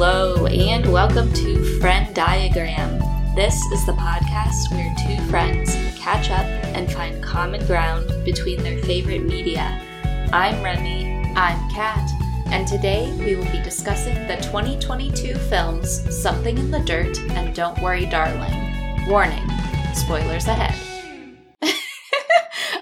[0.00, 3.00] Hello, and welcome to Frenn Diagram.
[3.34, 8.80] This is the podcast where two friends catch up and find common ground between their
[8.84, 9.84] favorite media.
[10.32, 11.32] I'm Remy.
[11.34, 12.08] I'm Kat,
[12.46, 17.82] and today we will be discussing the 2022 films Something in the Dirt and Don't
[17.82, 19.08] Worry Darling.
[19.08, 19.50] Warning,
[19.94, 20.87] spoilers ahead.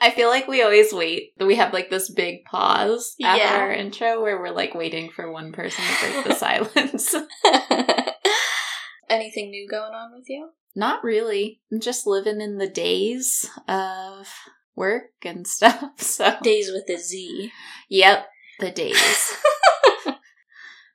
[0.06, 1.32] I feel like we always wait.
[1.40, 3.56] We have like this big pause after Yeah.
[3.58, 7.12] our intro where we're like waiting for one person to break the silence.
[9.10, 10.50] Anything new going on with you?
[10.76, 11.60] Not really.
[11.72, 14.28] I'm just living in the days of
[14.76, 16.00] work and stuff.
[16.00, 17.50] So, Days with a Z.
[17.88, 18.26] yep,
[18.60, 19.34] the days.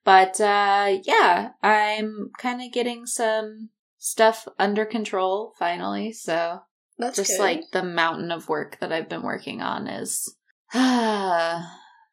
[0.05, 6.11] but uh yeah, I'm kind of getting some stuff under control finally.
[6.13, 6.61] So,
[7.01, 7.39] That's just good.
[7.39, 10.35] like the mountain of work that I've been working on is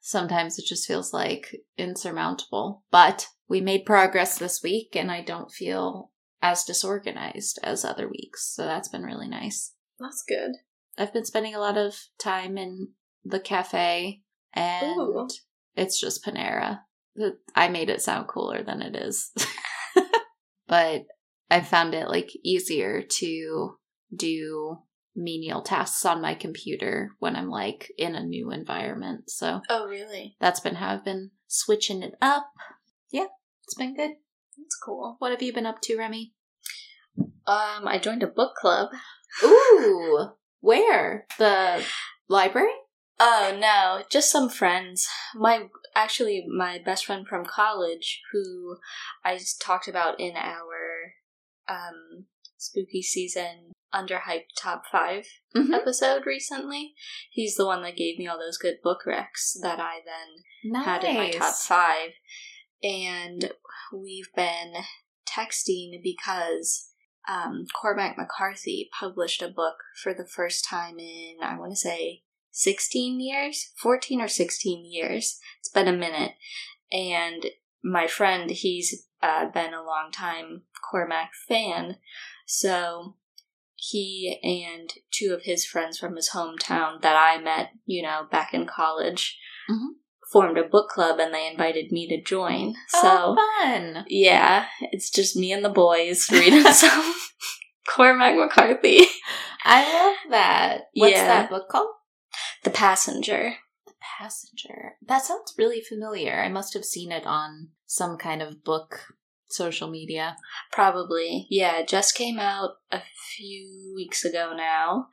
[0.01, 2.83] sometimes it just feels like insurmountable.
[2.91, 8.51] But we made progress this week and I don't feel as disorganized as other weeks.
[8.55, 9.75] So that's been really nice.
[10.01, 10.53] That's good.
[10.97, 12.89] I've been spending a lot of time in
[13.25, 14.23] the cafe
[14.55, 15.29] and Ooh.
[15.77, 16.81] it's just Panera.
[17.55, 19.33] I made it sound cooler than it is.
[20.67, 21.03] but
[21.51, 23.75] I found it like easier to
[24.15, 24.79] do
[25.15, 29.31] menial tasks on my computer when I'm like in a new environment.
[29.31, 30.37] So Oh, really?
[30.41, 32.51] that's been how I've been switching it up.
[33.11, 33.27] Yeah,
[33.65, 34.13] it's been good.
[34.57, 35.17] That's cool.
[35.19, 36.33] What have you been up to, Remy?
[37.47, 38.91] Um, I joined a book club.
[39.43, 41.27] Ooh, where?
[41.39, 41.85] The
[42.29, 42.73] library?
[43.21, 45.09] Oh no, just some friends.
[45.35, 48.77] My actually my best friend from college who
[49.25, 51.15] I talked about in our
[51.69, 55.73] um spooky season underhyped top 5 Mhm.
[55.75, 56.95] episode recently.
[57.31, 60.85] He's the one that gave me all those good book recs that I then Nice.
[60.85, 62.13] had in my top 5
[62.83, 63.53] and
[63.93, 64.75] we've been
[65.27, 66.93] texting because
[67.29, 72.23] um, Cormac McCarthy published a book for the first time in, I want to say,
[72.53, 73.73] 16 years?
[73.77, 75.39] 14 or 16 years.
[75.61, 76.33] It's been a minute.
[76.91, 77.47] And
[77.85, 81.99] my friend, he's uh, been a long time Cormac fan.
[82.47, 83.17] So
[83.81, 88.53] he and two of his friends from his hometown that I met, you know, back
[88.53, 89.39] in college,
[89.71, 89.91] Mhm.
[90.33, 92.75] formed a book club and they invited me to join.
[92.89, 93.01] So.
[93.39, 94.05] oh, fun.
[94.09, 97.15] Yeah, it's just me and the boys reading some
[97.89, 99.07] Cormac McCarthy.
[99.65, 100.81] I love that.
[100.95, 101.27] What's Yeah.
[101.27, 101.89] that book called?
[102.65, 103.55] The Passenger.
[103.87, 104.97] The Passenger.
[105.07, 106.41] That sounds really familiar.
[106.43, 109.15] I must have seen it on some kind of book
[109.49, 110.37] social media.
[110.73, 111.47] Probably.
[111.51, 113.01] Yeah, it just came out a
[113.37, 115.09] few weeks ago now.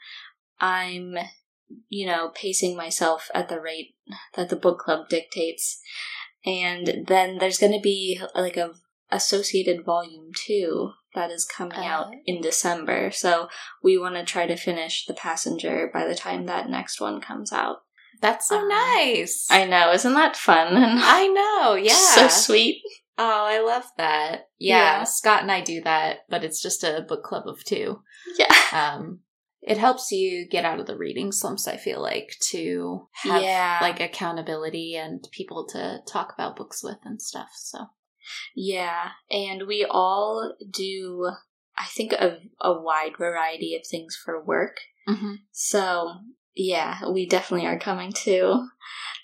[0.59, 1.15] I'm,
[1.89, 3.95] you know, pacing myself at the rate
[4.35, 5.79] that the book club dictates.
[6.45, 8.73] And then there's going to be like a
[9.11, 12.19] associated volume 2 that is coming out Oh.
[12.25, 13.09] in December.
[13.11, 13.47] So
[13.83, 17.51] we want to try to finish The Passenger by the time that next one comes
[17.53, 17.77] out.
[18.21, 19.47] That's so Um, nice.
[19.49, 20.75] I know, isn't that fun?
[20.75, 21.93] And I know, yeah.
[21.93, 22.81] so sweet.
[23.17, 24.49] Oh, I love that.
[24.59, 25.03] Yeah, Yeah.
[25.03, 28.01] Scott and I do that, but it's just a book club of two.
[28.37, 28.53] Yeah.
[28.73, 29.21] Um,
[29.61, 33.79] it helps you get out of the reading slumps, I feel like, to have Yeah.
[33.81, 37.49] like accountability and people to talk about books with and stuff.
[37.55, 37.85] So
[38.55, 41.31] Yeah, and we all do,
[41.77, 44.77] I think, a, a wide variety of things for work.
[45.07, 45.37] Mhm.
[45.51, 46.15] So,
[46.55, 48.67] yeah, we definitely are coming to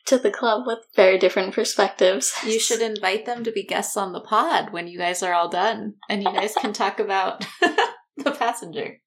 [0.05, 2.33] to the club with very different perspectives.
[2.45, 5.49] you should invite them to be guests on the pod when you guys are all
[5.49, 7.45] done and you guys can talk about
[8.17, 8.97] the passenger.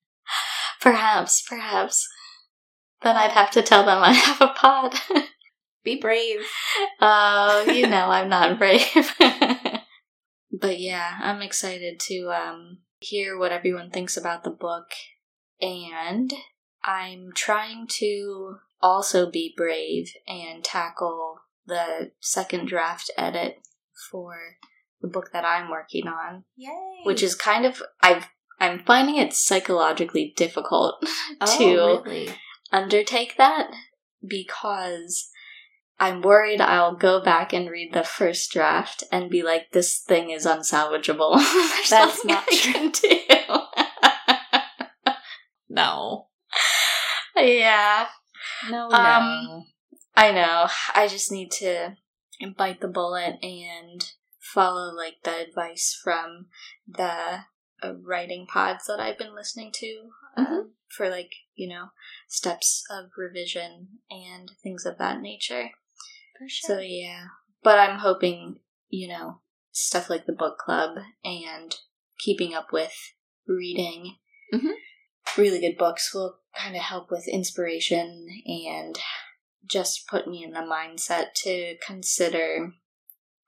[0.81, 2.07] Perhaps, perhaps.
[3.03, 4.95] Then I'd have to tell them I have a pod.
[5.85, 6.41] Be brave.
[7.01, 9.15] Oh, you know I'm not brave.
[10.53, 14.87] but yeah, I'm excited to um hear what everyone thinks about the book
[15.61, 16.33] and
[16.85, 23.57] I'm trying to also be brave and tackle the second draft edit
[24.11, 24.37] for
[25.01, 27.01] the book that I'm working on, Yay.
[27.05, 28.29] which is kind of I've
[28.61, 31.03] I'm finding it psychologically difficult
[31.41, 32.29] oh, to really?
[32.71, 33.71] undertake that
[34.27, 35.31] because
[35.99, 40.31] I'm worried I'll go back and read the first draft and be like, this thing
[40.31, 41.37] is unsalvageable.
[41.91, 43.19] That's not I can do.
[45.71, 46.29] No.
[47.37, 48.07] yeah,
[48.71, 49.67] No, Um, no.
[50.17, 50.69] I know.
[50.95, 51.97] I just need to
[52.57, 54.05] bite the bullet and
[54.39, 56.47] follow like the advice from
[56.87, 57.41] the
[57.83, 60.71] uh, writing pods that I've been listening to um, Mhm.
[60.89, 61.91] for like you know
[62.29, 65.71] steps of revision and things of that nature.
[66.39, 66.77] For sure.
[66.77, 67.27] So yeah,
[67.63, 69.41] but I'm hoping you know
[69.73, 71.75] stuff like the book club and
[72.19, 72.95] keeping up with
[73.47, 74.17] reading
[74.53, 74.75] Mhm.
[75.37, 78.99] really good books will kind of help with inspiration and
[79.67, 82.73] just put me in the mindset to consider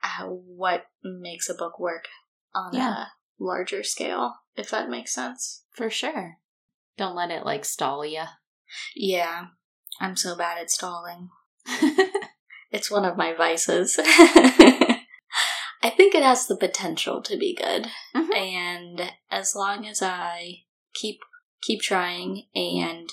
[0.02, 2.06] uh, what makes a book work
[2.54, 2.94] on Yeah.
[2.94, 3.06] a
[3.38, 5.64] larger scale, if that makes sense.
[5.74, 6.38] For sure.
[6.96, 8.24] Don't let it like stall you.
[8.94, 9.46] Yeah,
[10.00, 11.28] I'm so bad at stalling.
[12.72, 13.96] It's one of my vices.
[13.98, 14.98] I
[15.96, 17.86] think it has the potential to be good.
[18.14, 18.36] Mhm.
[18.36, 21.20] And as long as I keep
[21.62, 23.08] keep trying and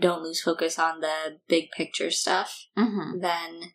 [0.00, 3.72] don't lose focus on the big picture stuff, hmm then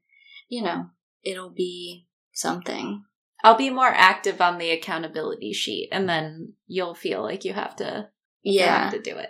[0.49, 0.87] you know,
[1.23, 3.03] it'll be something.
[3.43, 7.75] I'll be more active on the accountability sheet, and then you'll feel like you have
[7.77, 8.09] to
[8.43, 8.83] Yeah.
[8.83, 9.29] have to do it.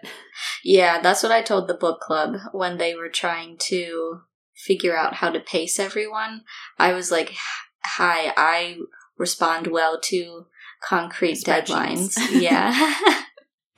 [0.64, 4.22] Yeah, that's what I told the book club when they were trying to
[4.56, 6.44] figure out how to pace everyone.
[6.78, 7.34] I was like,
[7.84, 8.78] "Hi, I
[9.18, 10.48] respond well to
[10.84, 12.18] concrete deadlines.
[12.30, 12.74] Yeah.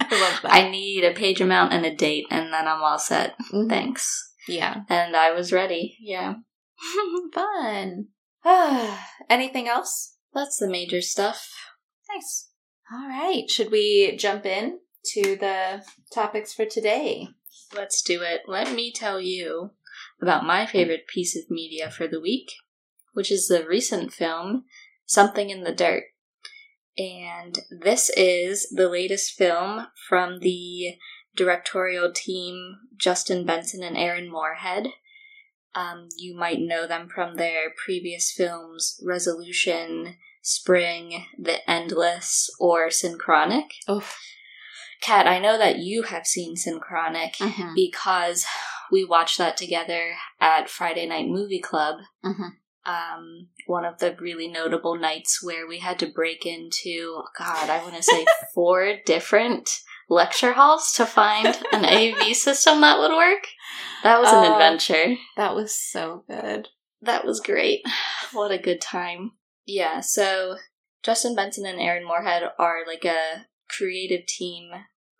[0.11, 0.51] I love that.
[0.53, 3.35] I need a page amount and a date and then I'm all set.
[3.51, 3.69] Mhm.
[3.69, 4.81] Thanks." Yeah.
[4.89, 5.97] And I was ready.
[5.99, 6.35] Yeah.
[7.33, 8.07] Fun.
[9.29, 10.13] Anything else?
[10.33, 11.49] that's the major stuff.
[12.13, 12.49] Nice.
[12.91, 13.49] All right.
[13.49, 14.79] Should we jump in
[15.13, 17.29] to the topics for today?
[17.73, 18.41] Let's do it.
[18.45, 19.71] Let me tell you
[20.21, 22.51] about my favorite piece of media for the week,
[23.13, 24.65] which is the recent film
[25.05, 26.03] Something in the Dirt.
[26.97, 30.95] And this is the latest film from the
[31.35, 34.87] directorial team Justin Benson and Aaron Moorhead.
[35.73, 43.65] Um, you might know them from their previous films Resolution, Spring, The Endless, or Synchronic.
[43.89, 44.17] Oof.
[45.01, 47.75] Kat, I know that you have seen Synchronic Mhm.
[47.75, 48.45] because
[48.89, 51.97] we watched that together at Friday Night Movie Club.
[52.23, 52.51] Mhm.
[52.85, 57.81] Um, one of the really notable nights where we had to break into, God, I
[57.81, 59.69] want to say four different
[60.07, 63.47] lecture halls to find an AV system that would work.
[64.03, 64.53] That was an Oh.
[64.53, 65.15] adventure.
[65.35, 66.67] That was so good.
[67.01, 67.81] That was great.
[68.33, 69.31] What a good time.
[69.65, 70.57] Yeah, so
[71.03, 74.69] Justin Benson and Aaron Moorhead are like a creative team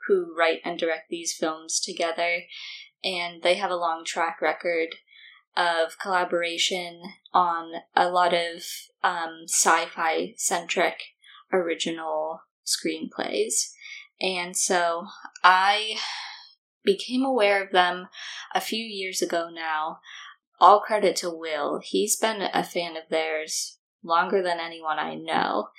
[0.08, 2.42] who write and direct these films together,
[3.04, 4.90] and they have a long track record
[5.56, 7.02] of collaboration
[7.34, 8.64] on a lot of
[9.04, 11.02] um, sci fi centric
[11.52, 13.72] original screenplays.
[14.20, 15.08] And so
[15.44, 15.98] I
[16.84, 18.08] became aware of them
[18.54, 20.00] a few years ago now
[20.60, 21.82] all credit to Will.
[21.84, 25.70] He's been a fan of theirs longer than anyone I know.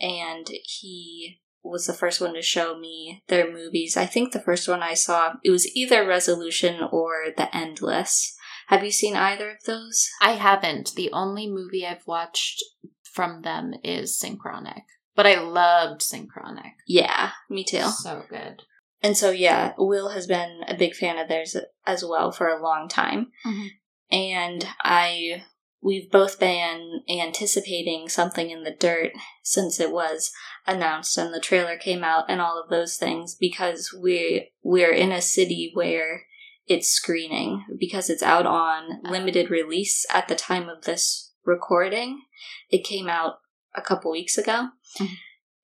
[0.00, 3.96] And he was the first one to show me their movies.
[3.96, 8.36] I think the first one I saw, it was either Resolution or The Endless.
[8.68, 10.08] Have you seen either of those?
[10.20, 10.94] I haven't.
[10.94, 12.62] The only movie I've watched
[13.02, 14.82] from them is Synchronic.
[15.16, 16.74] But I loved Synchronic.
[16.86, 17.82] Yeah, me too.
[17.82, 18.62] So good.
[19.02, 21.56] And so, yeah, Will has been a big fan of theirs
[21.86, 23.32] as well for a long time.
[23.46, 23.68] Mhm.
[24.10, 25.44] And I,
[25.80, 29.12] we've both been anticipating something in the dirt
[29.42, 30.30] since it was
[30.66, 35.12] announced and the trailer came out and all of those things because we we're in
[35.12, 36.24] a city where
[36.68, 42.22] it's screening because it's out on limited release at the time of this recording.
[42.70, 43.38] It came out
[43.74, 44.68] a couple weeks ago.
[44.98, 45.16] Mhm.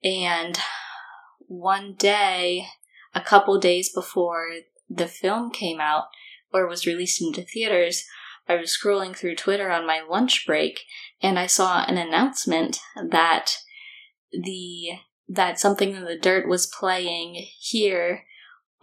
[0.02, 0.58] And
[1.46, 2.66] one day,
[3.14, 4.48] a couple days before
[4.88, 6.04] the film came out
[6.52, 8.04] or was released into theaters,
[8.48, 10.84] I was scrolling through Twitter on my lunch break
[11.22, 13.56] and I saw an announcement that
[14.30, 18.24] the that something in the dirt was playing here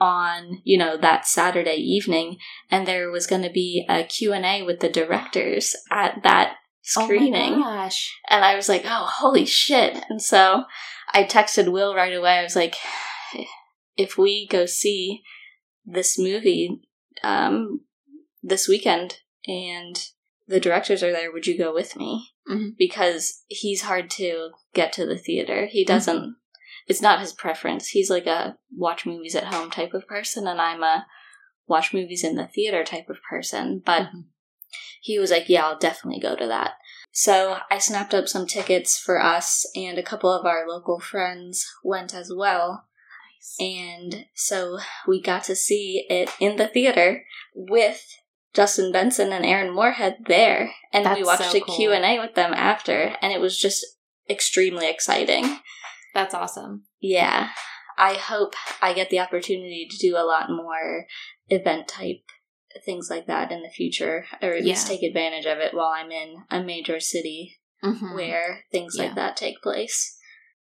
[0.01, 2.35] on you know that saturday evening
[2.71, 7.57] and there was going to be a q&a with the directors at that screening Oh
[7.59, 8.11] my gosh.
[8.27, 10.03] and I was like, oh, holy shit.
[10.09, 10.63] And so
[11.13, 12.39] I texted Will right away.
[12.39, 12.75] I was like,
[13.95, 15.21] if we go see
[15.85, 16.81] this movie
[17.23, 17.81] um,
[18.41, 19.95] this weekend and
[20.47, 22.29] the directors are there, would you go with me?
[22.49, 22.71] Mhm.
[22.77, 25.67] Because he's hard to get to the theater.
[25.67, 26.35] He doesn't,
[26.87, 27.89] it's not his preference.
[27.89, 31.05] He's like a watch movies at home type of person, and I'm a
[31.67, 33.81] watch movies in the theater type of person.
[33.85, 34.25] But Mhm.
[35.01, 36.73] he was like, yeah, I'll definitely go to that.
[37.11, 41.65] So I snapped up some tickets for us, and a couple of our local friends
[41.83, 42.87] went as well.
[43.59, 48.05] And so we got to see it in the theater with
[48.53, 51.75] Justin Benson and Aaron Moorhead there, and we watched so a cool.
[51.75, 53.85] Q and A with them after, and it was just
[54.29, 55.59] extremely exciting.
[56.13, 56.83] That's awesome.
[56.99, 57.49] Yeah,
[57.97, 61.05] I hope I get the opportunity to do a lot more
[61.49, 62.21] event type
[62.85, 66.11] things like that in the future, or at least take advantage of it while I'm
[66.11, 68.15] in a major city Mhm.
[68.15, 69.03] where things Yeah.
[69.05, 70.17] like that take place.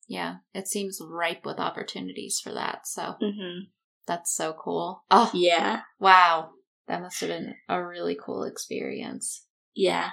[0.07, 2.87] Yeah, it seems ripe with opportunities for that.
[2.87, 3.65] So hmm
[4.07, 5.05] that's so cool.
[5.11, 6.53] Oh, Yeah, wow.
[6.87, 9.45] That must have been a really cool experience.
[9.73, 10.11] yeah.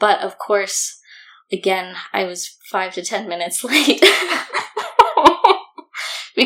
[0.00, 0.98] But of course,
[1.52, 4.02] again, I was five to ten minutes late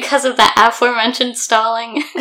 [0.00, 2.03] because of the aforementioned stalling.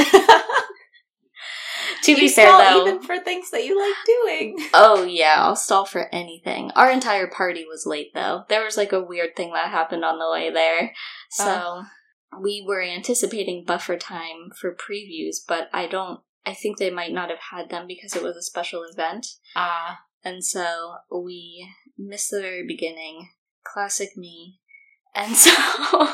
[2.03, 4.58] to be You fair, stall though, even for things that you like doing.
[4.74, 6.72] Oh yeah, I'll stall for anything.
[6.75, 8.44] Our entire party was late though.
[8.50, 10.94] There was like a weird thing that happened on the way there.
[11.32, 11.84] So
[12.41, 17.29] we were anticipating buffer time for previews, but I don't I think they might not
[17.29, 19.27] have had them because it was a special event.
[19.55, 21.67] Ah, And so we
[21.98, 23.29] missed the very beginning.
[23.65, 24.60] Classic me.
[25.15, 25.51] And so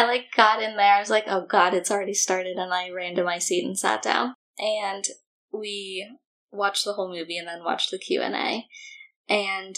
[0.00, 0.94] I like got in there.
[0.94, 3.78] I was like, "Oh god, it's already started." And I ran to my seat and
[3.78, 4.34] sat down.
[4.58, 5.04] And
[5.52, 6.08] we
[6.50, 8.66] watched the whole movie and then watched the Q&A.
[9.28, 9.76] And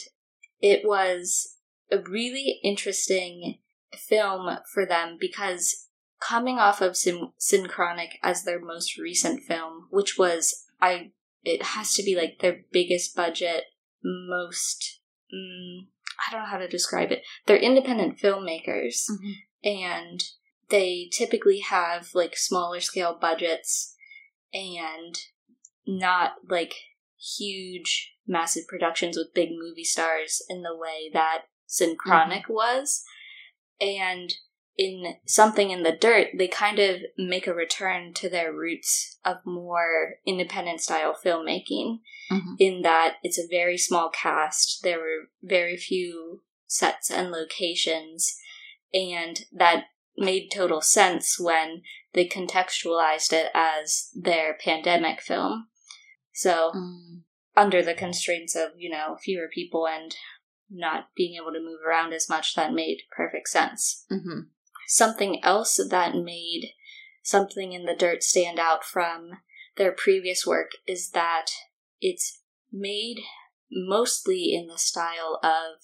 [0.61, 1.57] it was
[1.91, 3.59] a really interesting
[3.97, 5.89] film for them because
[6.21, 11.11] coming off of Syn- Synchronic as their most recent film, which was I
[11.43, 13.65] it has to be like their biggest budget,
[14.05, 15.01] most
[15.35, 15.87] mm,
[16.29, 17.23] I don't know how to describe it.
[17.47, 19.35] They're independent filmmakers Mhm.
[19.65, 20.25] And
[20.69, 23.95] they typically have like smaller scale budgets
[24.53, 25.19] and
[25.87, 26.75] not like
[27.39, 33.05] huge massive productions with big movie stars in the way that Synchronic was.
[33.81, 34.33] And
[34.77, 39.37] in something in the dirt, they kind of make a return to their roots of
[39.45, 42.01] more independent style filmmaking.
[42.31, 42.57] Mhm.
[42.59, 48.39] In that it's a very small cast, there were very few sets and locations,
[48.93, 49.85] and that
[50.17, 51.83] made total sense when
[52.13, 55.69] they contextualized it as their pandemic film.
[56.33, 57.23] So, Mm.
[57.57, 60.15] under the constraints of, you know, fewer people and
[60.71, 64.07] not being able to move around as much, that made perfect sense.
[64.11, 64.49] Mhm.
[64.87, 66.75] Something else that made
[67.23, 69.43] something in the dirt stand out from
[69.77, 71.51] their previous work is that
[72.01, 73.23] it's made
[73.71, 75.81] mostly in the style of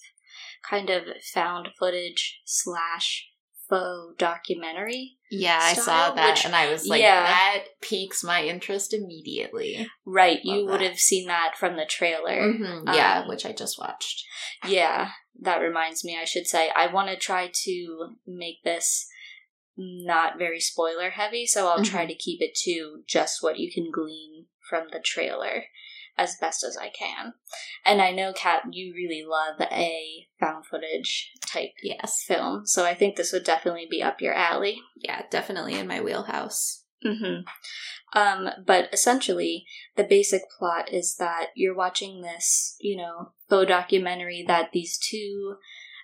[0.67, 3.27] kind of found footage slash
[3.69, 5.17] faux documentary.
[5.29, 7.23] Yeah, I saw that which- and I was like, yeah.
[7.23, 9.87] that piques my interest immediately.
[10.05, 12.41] Right, you Love would have seen that from the trailer.
[12.41, 14.23] Mhm, Yeah, Um, which I just watched.
[14.65, 15.11] Yeah,
[15.41, 19.07] that reminds me, I should say, I want to try to make this
[19.77, 23.91] not very spoiler heavy, so I'll try to keep it to just what you can
[23.91, 25.65] glean from the trailer
[26.19, 27.33] as best as I can.
[27.85, 32.23] And I know, Kat, you really love a found footage type Yes.
[32.27, 34.81] film, so I think this would definitely be up your alley.
[34.97, 36.83] Yeah, definitely in my wheelhouse.
[37.01, 37.39] hmm
[38.13, 44.43] Um, but essentially, the basic plot is that you're watching this, you know, faux documentary
[44.47, 45.55] that these two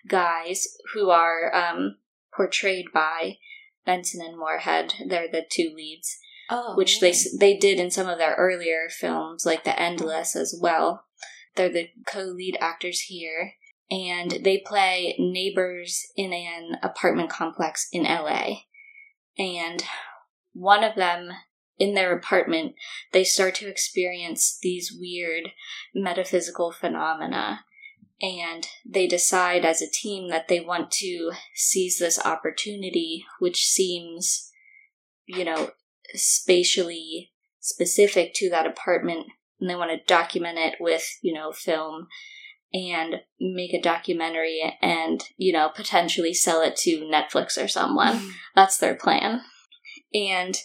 [0.07, 1.98] guys who are um,
[2.36, 3.38] portrayed by
[3.86, 6.17] Benson and Moorhead, they're the two leads,
[6.50, 6.75] Oh.
[6.75, 11.06] which they they did in some of their earlier films, like The Endless as well.
[11.56, 13.54] They're the co-lead actors here,
[13.90, 18.58] and they play neighbors in an apartment complex in LA.
[19.38, 19.84] And
[20.54, 21.32] one of them
[21.78, 22.75] in their apartment,
[23.12, 25.52] they start to experience these weird
[25.94, 27.66] metaphysical phenomena.
[28.22, 34.52] And they decide as a team that they want to seize this opportunity, which seems,
[35.25, 35.72] you know,
[36.14, 39.28] spatially specific to that apartment.
[39.60, 42.08] And they want to document it with, you know, film
[42.74, 48.34] and make a documentary and, you know, potentially sell it to Netflix or someone.
[48.56, 49.42] That's their plan.
[50.14, 50.58] And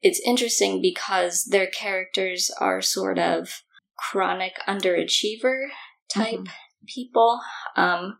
[0.00, 3.62] it's interesting because their characters are sort of
[3.98, 5.68] chronic underachiever
[6.08, 6.48] type Mhm.
[6.86, 7.40] people.
[7.76, 8.18] Um,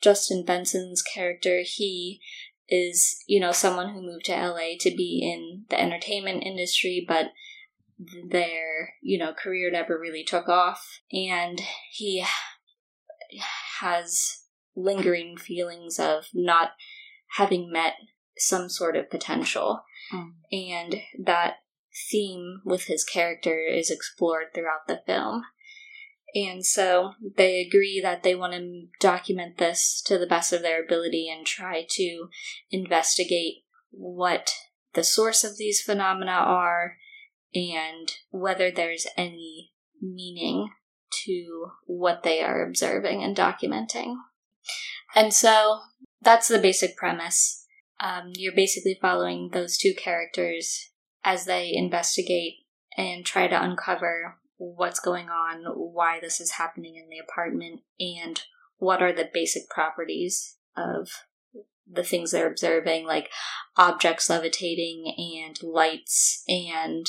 [0.00, 2.20] Justin Benson's character, he
[2.70, 7.26] is, you know, someone who moved to LA to be in the entertainment industry, but
[8.30, 11.00] their, you know, career never really took off.
[11.12, 11.60] And
[11.90, 12.24] he
[13.80, 14.44] has
[14.76, 16.70] lingering feelings of not
[17.36, 17.94] having met
[18.38, 19.82] some sort of potential.
[20.12, 20.32] Mm.
[20.52, 21.56] And that
[22.10, 25.42] theme with his character is explored throughout the film.
[26.34, 30.82] And so they agree that they want to document this to the best of their
[30.82, 32.28] ability and try to
[32.70, 34.54] investigate what
[34.94, 36.96] the source of these phenomena are
[37.54, 40.70] and whether there's any meaning
[41.24, 44.14] to what they are observing and documenting.
[45.14, 45.80] And so
[46.22, 47.64] that's the basic premise.
[48.00, 50.90] Um, you're basically following those two characters
[51.24, 52.54] as they investigate
[52.96, 58.42] and try to uncover what's going on, why this is happening in the apartment, and
[58.76, 61.08] what are the basic properties of
[61.90, 63.30] the things they're observing, like
[63.76, 67.06] objects levitating and lights and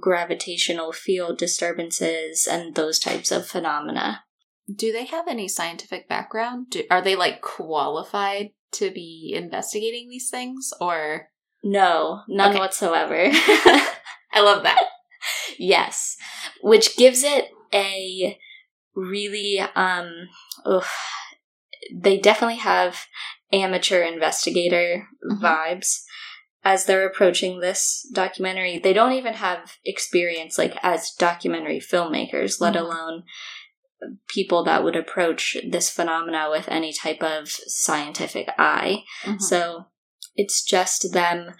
[0.00, 4.24] gravitational field disturbances and those types of phenomena.
[4.74, 6.70] Do they have any scientific background?
[6.70, 11.28] Do, are they like qualified to be investigating these things or
[11.62, 12.58] no, none okay.
[12.58, 13.16] whatsoever.
[14.32, 14.82] I love that.
[15.58, 16.16] Yes,
[16.62, 18.38] which gives it a
[18.94, 20.28] really um
[20.68, 20.92] oof,
[21.92, 23.06] they definitely have
[23.52, 25.44] amateur investigator mm-hmm.
[25.44, 26.02] vibes
[26.64, 28.78] as they're approaching this documentary.
[28.78, 32.84] They don't even have experience like as documentary filmmakers, let mm-hmm.
[32.84, 33.22] alone
[34.28, 39.04] people that would approach this phenomena with any type of scientific eye.
[39.24, 39.38] Mm-hmm.
[39.38, 39.86] So
[40.36, 41.54] it's just them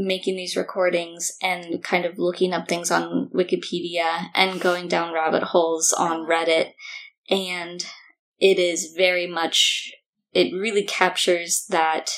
[0.00, 5.42] making these recordings and kind of looking up things on Wikipedia and going down rabbit
[5.42, 6.70] holes on Reddit.
[7.28, 7.84] And
[8.38, 9.92] it is very much,
[10.32, 12.10] it really captures that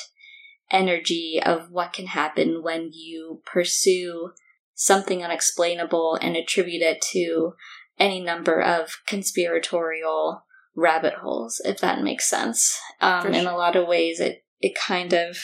[0.69, 4.29] energy of what can happen when you pursue
[4.75, 7.53] something unexplainable and attribute it to
[7.97, 10.45] any number of conspiratorial
[10.75, 12.79] rabbit holes, if that makes sense.
[13.01, 13.31] Um, sure.
[13.31, 15.37] In a lot of ways, it, it kind of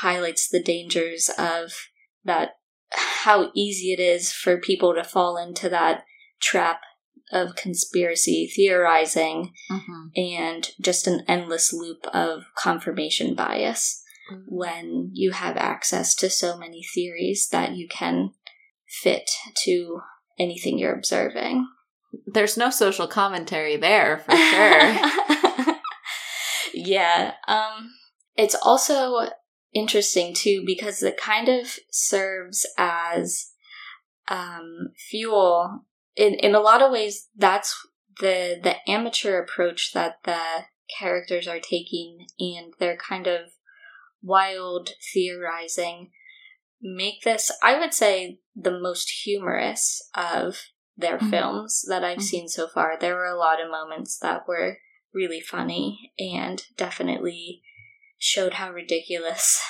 [0.00, 1.72] highlights the dangers of
[2.24, 2.56] that,
[2.90, 6.04] how easy it is for people to fall into that
[6.40, 6.80] trap
[7.32, 10.06] of conspiracy theorizing mm-hmm.
[10.16, 14.02] and just an endless loop of confirmation bias
[14.32, 14.42] mm-hmm.
[14.48, 18.30] when you have access to so many theories that you can
[19.02, 19.30] fit
[19.64, 20.00] to
[20.38, 21.68] anything you're observing.
[22.26, 25.76] There's no social commentary there for sure.
[26.74, 27.32] yeah.
[27.46, 27.92] Um
[28.34, 29.28] it's also
[29.74, 33.50] interesting too because it kind of serves as
[34.28, 35.84] um fuel
[36.16, 37.86] in in a lot of ways that's
[38.20, 40.40] the the amateur approach that the
[40.98, 43.50] characters are taking and their kind of
[44.22, 46.10] wild theorizing
[46.80, 50.62] make this i would say the most humorous of
[50.96, 51.30] their mm-hmm.
[51.30, 52.24] films that i've mm-hmm.
[52.24, 54.78] seen so far there were a lot of moments that were
[55.14, 57.62] really funny and definitely
[58.18, 59.62] showed how ridiculous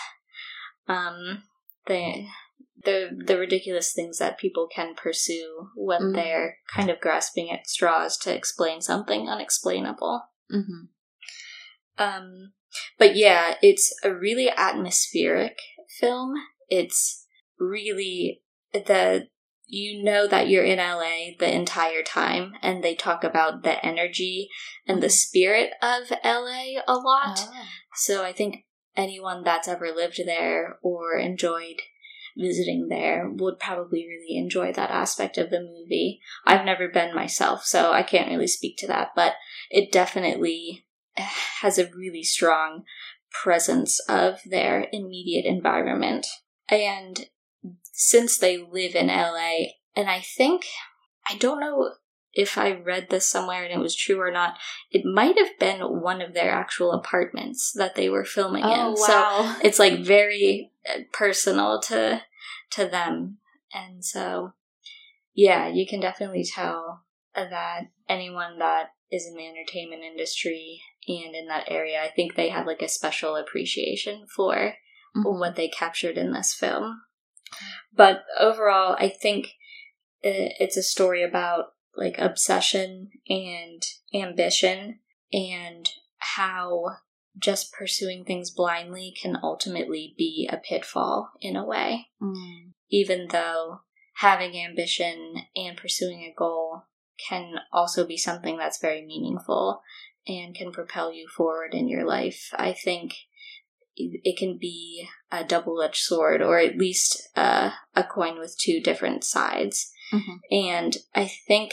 [0.88, 1.42] um
[1.86, 2.26] the
[2.84, 6.12] the the ridiculous things that people can pursue when mm-hmm.
[6.12, 10.22] they're kind of grasping at straws to explain something unexplainable.
[10.52, 12.02] Mm-hmm.
[12.02, 12.52] Um,
[12.98, 15.58] but yeah, it's a really atmospheric
[15.98, 16.34] film.
[16.68, 17.26] It's
[17.58, 19.28] really the
[19.68, 24.48] you know that you're in LA the entire time, and they talk about the energy
[24.86, 27.38] and the spirit of LA a lot.
[27.38, 27.64] Oh.
[27.94, 28.64] So I think
[28.96, 31.82] anyone that's ever lived there or enjoyed
[32.36, 36.20] visiting there would probably really enjoy that aspect of the movie.
[36.46, 39.34] I've never been myself, so I can't really speak to that, but
[39.70, 42.84] it definitely has a really strong
[43.42, 46.26] presence of their immediate environment.
[46.68, 47.26] And
[47.98, 50.64] since they live in LA, and I think,
[51.28, 51.94] I don't know
[52.32, 54.56] if I read this somewhere and it was true or not,
[54.92, 58.94] it might have been one of their actual apartments that they were filming oh, in.
[58.94, 58.94] Wow.
[58.94, 62.22] So it's like very uh, personal to
[62.72, 63.38] to them.
[63.74, 64.52] And so,
[65.34, 67.02] yeah, you can definitely tell
[67.34, 72.50] that anyone that is in the entertainment industry and in that area, I think they
[72.50, 74.74] have like a special appreciation for
[75.16, 75.22] mm-hmm.
[75.40, 77.00] what they captured in this film.
[77.94, 79.54] But overall, I think
[80.22, 83.82] it's a story about like obsession and
[84.14, 85.00] ambition
[85.32, 86.96] and how
[87.38, 92.08] just pursuing things blindly can ultimately be a pitfall in a way.
[92.20, 92.72] Mm.
[92.90, 93.80] Even though
[94.16, 96.82] having ambition and pursuing a goal
[97.28, 99.82] can also be something that's very meaningful
[100.26, 102.50] and can propel you forward in your life.
[102.54, 103.14] I think
[103.98, 108.80] it can be a double edged sword, or at least uh, a coin with two
[108.80, 109.90] different sides.
[110.12, 110.36] Mm-hmm.
[110.50, 111.72] And I think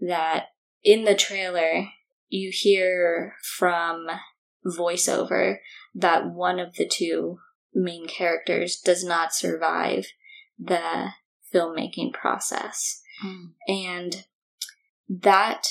[0.00, 0.46] that
[0.82, 1.88] in the trailer,
[2.28, 4.06] you hear from
[4.64, 5.56] voiceover
[5.94, 7.38] that one of the two
[7.74, 10.06] main characters does not survive
[10.58, 11.10] the
[11.52, 13.02] filmmaking process.
[13.24, 13.52] Mm.
[13.68, 14.24] And
[15.08, 15.66] that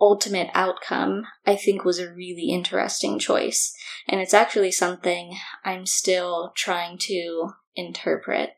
[0.00, 3.74] ultimate outcome, I think, was a really interesting choice.
[4.08, 8.50] And it's actually something I'm still trying to interpret.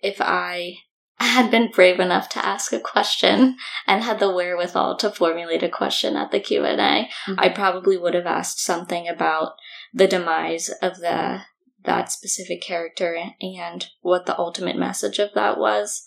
[0.00, 0.78] If I
[1.18, 5.68] had been brave enough to ask a question and had the wherewithal to formulate a
[5.68, 7.34] question at the Q&A, mm-hmm.
[7.38, 9.52] I probably would have asked something about
[9.94, 11.42] the demise of the
[11.84, 16.02] that specific character and what the ultimate message of that was.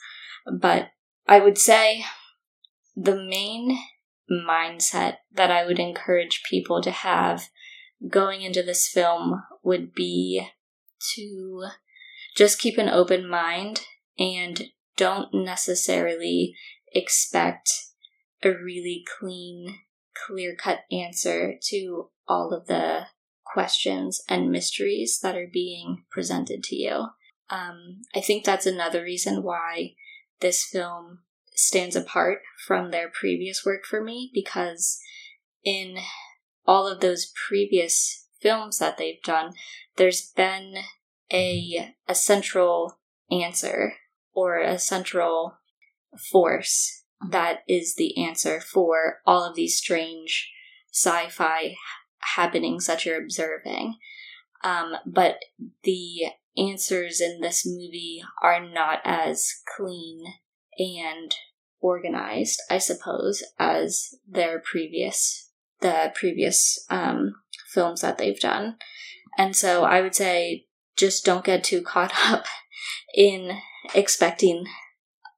[0.51, 0.89] But
[1.27, 2.05] I would say
[2.95, 3.77] the main
[4.31, 7.49] mindset that I would encourage people to have
[8.09, 10.47] going into this film would be
[11.15, 11.67] to
[12.35, 13.81] just keep an open mind
[14.17, 14.63] and
[14.97, 16.55] don't necessarily
[16.93, 17.69] expect
[18.43, 19.79] a really clean,
[20.25, 23.07] clear cut answer to all of the
[23.45, 27.07] questions and mysteries that are being presented to you.
[27.49, 29.93] Um, I think that's another reason why
[30.39, 31.19] this film
[31.55, 34.99] stands apart from their previous work for me because
[35.63, 35.97] in
[36.67, 39.53] all of those previous films that they've done,
[39.95, 40.75] there's been
[41.31, 42.99] a a central
[43.31, 43.93] answer
[44.33, 45.57] or a central
[46.31, 50.51] force that is the answer for all of these strange
[50.91, 51.75] sci-fi
[52.35, 53.95] happenings that you're observing.
[54.63, 55.39] Um, but
[55.83, 60.23] the answers in this movie are not as clean
[60.77, 61.35] and
[61.79, 67.35] organized, I suppose, as their previous the previous um,
[67.67, 68.77] films that they've done.
[69.37, 72.45] And so I would say just don't get too caught up
[73.13, 73.57] in
[73.93, 74.65] expecting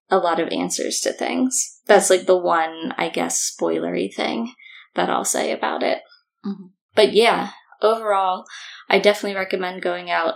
[0.10, 1.82] a lot of answers to things.
[1.86, 4.54] That's like the one, I guess, spoilery thing
[4.95, 6.00] that I'll say about it.
[6.45, 6.67] Mm-hmm.
[6.95, 8.45] But yeah, overall,
[8.89, 10.36] I definitely recommend going out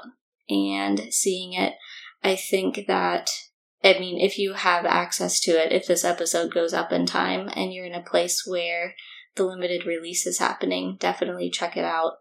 [0.50, 1.74] and seeing it.
[2.24, 3.30] I think that,
[3.84, 7.50] I mean, if you have access to it, if this episode goes up in time
[7.54, 8.96] and you're in a place where
[9.36, 12.14] the limited release is happening, definitely check it out.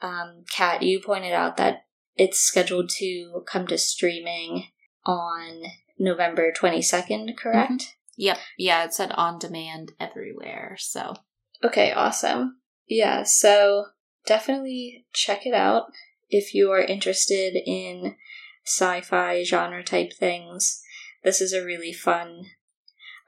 [0.00, 1.84] Um, Kat, you pointed out that
[2.16, 4.68] it's scheduled to come to streaming
[5.04, 5.62] on
[5.98, 7.72] November 22nd, correct?
[7.72, 7.92] Mm-hmm.
[8.18, 8.38] Yep.
[8.56, 10.76] Yeah, it said on demand everywhere.
[10.78, 11.14] So.
[11.62, 12.58] Okay, awesome.
[12.88, 13.86] Yeah, so
[14.26, 15.86] definitely check it out
[16.28, 18.16] if you are interested in
[18.64, 20.82] sci fi genre type things.
[21.26, 22.44] This is a really fun,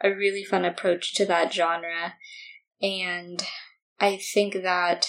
[0.00, 2.14] a really fun approach to that genre.
[2.80, 3.42] And
[3.98, 5.08] I think that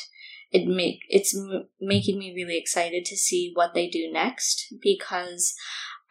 [0.52, 5.54] it make it's m- making me really excited to see what they do next because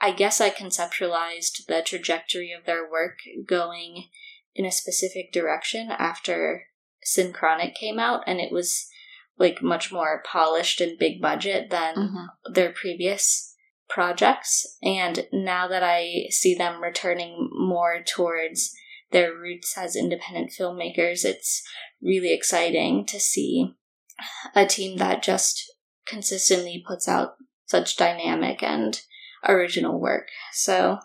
[0.00, 4.04] I guess I conceptualized the trajectory of their work going
[4.54, 6.66] in a specific direction after
[7.02, 8.86] Synchronic came out, and it was
[9.36, 12.52] like much more polished and big budget than mm-hmm.
[12.52, 13.47] their previous
[13.88, 14.76] projects.
[14.82, 18.72] And now that I see them returning more towards
[19.10, 21.62] their roots as independent filmmakers, it's
[22.02, 23.74] really exciting to see
[24.54, 25.62] a team that just
[26.06, 29.00] consistently puts out such dynamic and
[29.46, 30.28] original work.
[30.52, 30.98] So.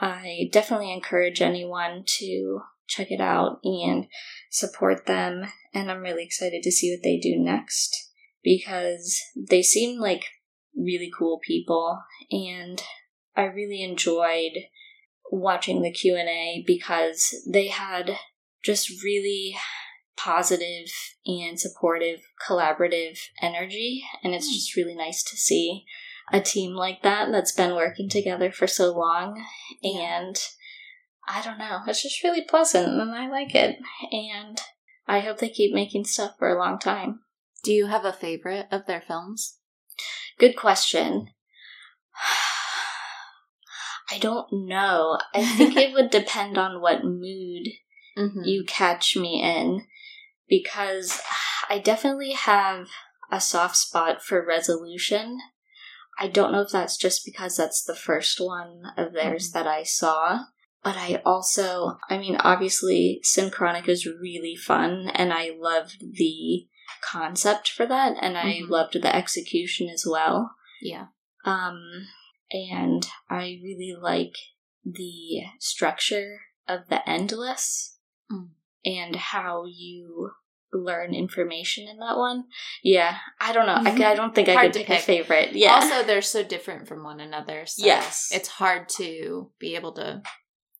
[0.00, 4.06] I definitely encourage anyone to check it out and
[4.50, 5.44] support them.
[5.74, 7.94] And I'm really excited to see what they do next
[8.42, 10.24] because they seem like
[10.76, 12.82] really cool people and
[13.36, 14.52] I really enjoyed
[15.30, 18.16] watching the Q&A because they had
[18.62, 19.56] just really
[20.16, 20.90] positive
[21.24, 24.54] and supportive collaborative energy and it's hmm.
[24.54, 25.84] just really nice to see
[26.32, 29.44] a team like that that's been working together for so long
[29.82, 30.36] and
[31.26, 33.76] I don't know, it's just really pleasant and I like it
[34.10, 34.60] and
[35.06, 37.20] I hope they keep making stuff for a long time.
[37.62, 39.58] Do you have a favorite of their films?
[40.40, 41.28] Good question.
[44.10, 45.18] I don't know.
[45.34, 47.68] I think it would depend on what mood
[48.16, 48.42] mm-hmm.
[48.42, 49.82] you catch me in
[50.48, 51.20] because
[51.68, 52.88] I definitely have
[53.30, 55.38] a soft spot for resolution.
[56.18, 59.58] I don't know if that's just because that's the first one of theirs mm-hmm.
[59.58, 60.44] that I saw,
[60.82, 66.66] but I also, I mean, obviously, Synchronic is really fun, and I loved the
[67.02, 68.70] concept for that, and I mm-hmm.
[68.70, 70.54] loved the execution as well.
[70.80, 71.06] Yeah.
[71.44, 72.06] Um,
[72.50, 74.34] and I really like
[74.84, 77.98] the structure of the endless
[78.30, 78.48] mm.
[78.84, 80.30] and how you
[80.72, 82.44] learn information in that one.
[82.82, 83.90] Yeah, I don't know.
[83.90, 84.02] Mm-hmm.
[84.02, 85.52] I, I don't think hard I could pick, pick, a favorite.
[85.52, 85.74] Yeah.
[85.74, 87.66] Also, they're so different from one another.
[87.66, 90.22] So yes, it's hard to be able to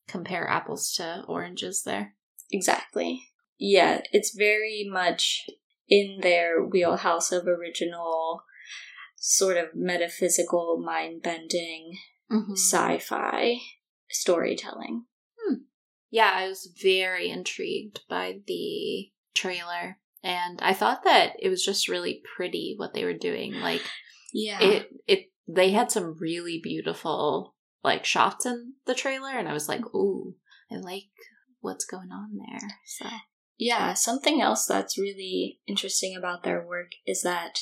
[0.07, 2.15] compare apples to oranges there.
[2.51, 3.23] Exactly.
[3.57, 5.47] Yeah, it's very much
[5.91, 8.43] in their wheelhouse of original
[9.17, 11.97] sort of metaphysical, mind bending
[12.31, 12.53] mm-hmm.
[12.53, 13.57] sci fi
[14.09, 15.05] storytelling.
[15.37, 15.55] Hmm.
[16.09, 21.89] Yeah, I was very intrigued by the trailer and I thought that it was just
[21.89, 23.53] really pretty what they were doing.
[23.53, 23.83] Like
[24.33, 24.61] yeah.
[24.61, 29.67] It it they had some really beautiful like shots in the trailer and I was
[29.67, 30.35] like, "Ooh,
[30.71, 31.09] I like
[31.59, 33.07] what's going on there." So
[33.63, 37.59] yeah, something else that's really interesting about their work is that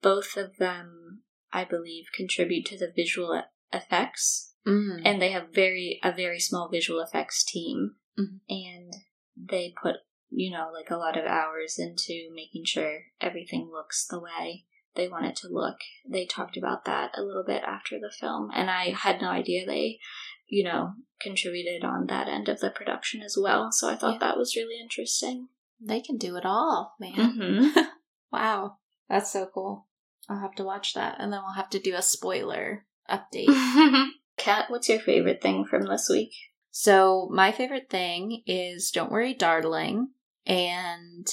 [0.00, 5.02] both of them, I believe, contribute to the visual effects Mm.
[5.04, 8.40] and they have very a very small visual effects team Mhm.
[8.48, 8.92] and
[9.36, 9.96] they put
[10.30, 14.64] you know like a lot of hours into making sure everything looks the way
[14.96, 18.50] they want it to look they talked about that a little bit after the film
[18.54, 20.00] and i had no idea they
[20.48, 24.18] you know contributed on that end of the production as well so i thought Yeah.
[24.28, 27.12] that was really interesting they can do it all, man.
[27.12, 27.80] mm-hmm.
[28.32, 28.78] Wow.
[29.10, 29.86] That's so cool.
[30.26, 33.46] I'll have to watch that and then we'll have to do a spoiler update.
[34.38, 36.32] kat what's your favorite thing from this week
[36.70, 40.08] So, my favorite thing is Don't Worry, Darling.
[40.46, 41.26] And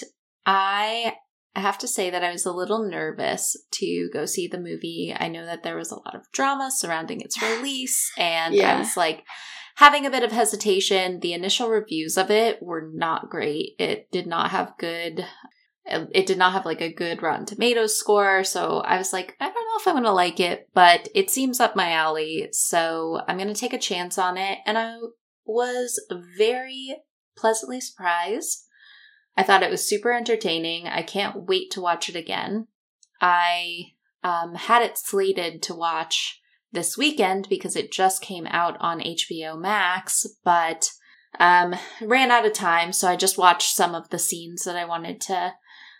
[0.45, 1.15] I
[1.59, 5.15] have to say that I was a little nervous to go see the movie.
[5.17, 8.75] I know that there was a lot of drama surrounding its release, and Yeah.
[8.75, 9.23] I was like
[9.75, 11.19] having a bit of hesitation.
[11.19, 13.71] The initial reviews of it were not great.
[13.79, 15.25] It did not have good.
[15.89, 19.35] Uh, it did not have like a good Rotten Tomatoes score, so I was like,
[19.41, 23.19] I don't know if I'm gonna like it, but it seems up my alley, so
[23.27, 24.59] I'm gonna take a chance on it.
[24.65, 24.95] And I
[25.45, 25.99] was
[26.37, 26.95] very
[27.35, 28.63] pleasantly surprised.
[29.35, 30.87] I thought it was super entertaining.
[30.87, 32.67] I can't wait to watch it again.
[33.19, 33.93] I
[34.23, 36.39] um, had it slated to watch
[36.71, 40.91] this weekend because it just came out on HBO Max, but
[41.39, 44.85] um, ran out of time, so I just watched some of the scenes that I
[44.85, 45.53] wanted to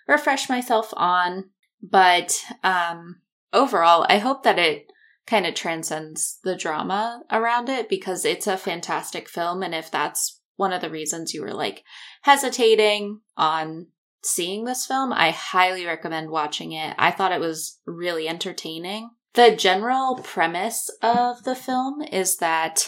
[0.07, 1.49] refresh myself on.
[1.81, 4.87] But um, overall, I hope that it
[5.25, 9.63] kind of transcends the drama around it because it's a fantastic film.
[9.63, 11.83] And if that's one of the reasons you were like
[12.21, 13.87] hesitating on
[14.21, 16.95] seeing this film, I highly recommend watching it.
[16.97, 19.11] I thought it was really entertaining.
[19.33, 22.87] The general premise of the film is that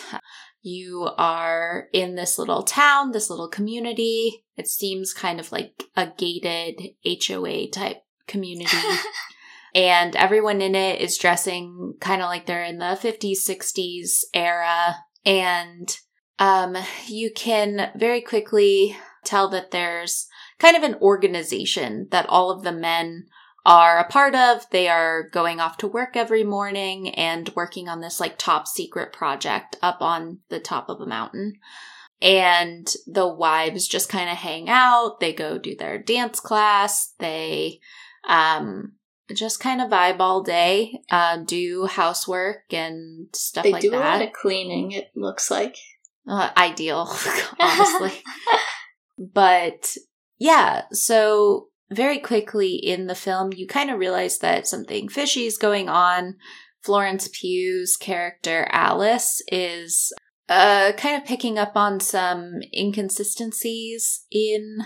[0.61, 4.43] you are in this little town, this little community.
[4.55, 7.97] It seems kind of like a gated HOA type
[8.27, 8.77] community
[9.75, 14.95] and everyone in it is dressing kind of like they're in the 50s 60s era
[15.25, 15.97] and
[16.39, 20.27] um, you can very quickly tell that there's
[20.59, 23.25] kind of an organization that all of the men
[23.65, 24.69] are a part of.
[24.69, 29.11] They are going off to work every morning and working on this like top secret
[29.11, 31.53] project up on the top of a mountain.
[32.21, 35.19] And the wives just kind of hang out.
[35.19, 37.13] They go do their dance class.
[37.19, 37.79] They
[38.27, 38.93] um
[39.33, 43.89] just kind of vibe all day, uh, do housework and stuff they like that.
[43.89, 45.77] They do a lot of cleaning it looks like
[46.27, 47.09] Uh, ideal,
[47.59, 48.23] honestly.
[49.17, 49.95] but
[50.37, 55.57] yeah, so very quickly in the film, you kind of realize that something fishy is
[55.57, 56.35] going on.
[56.83, 60.13] Florence Pugh's character Alice is
[60.49, 64.77] uh, kind of picking up on some inconsistencies in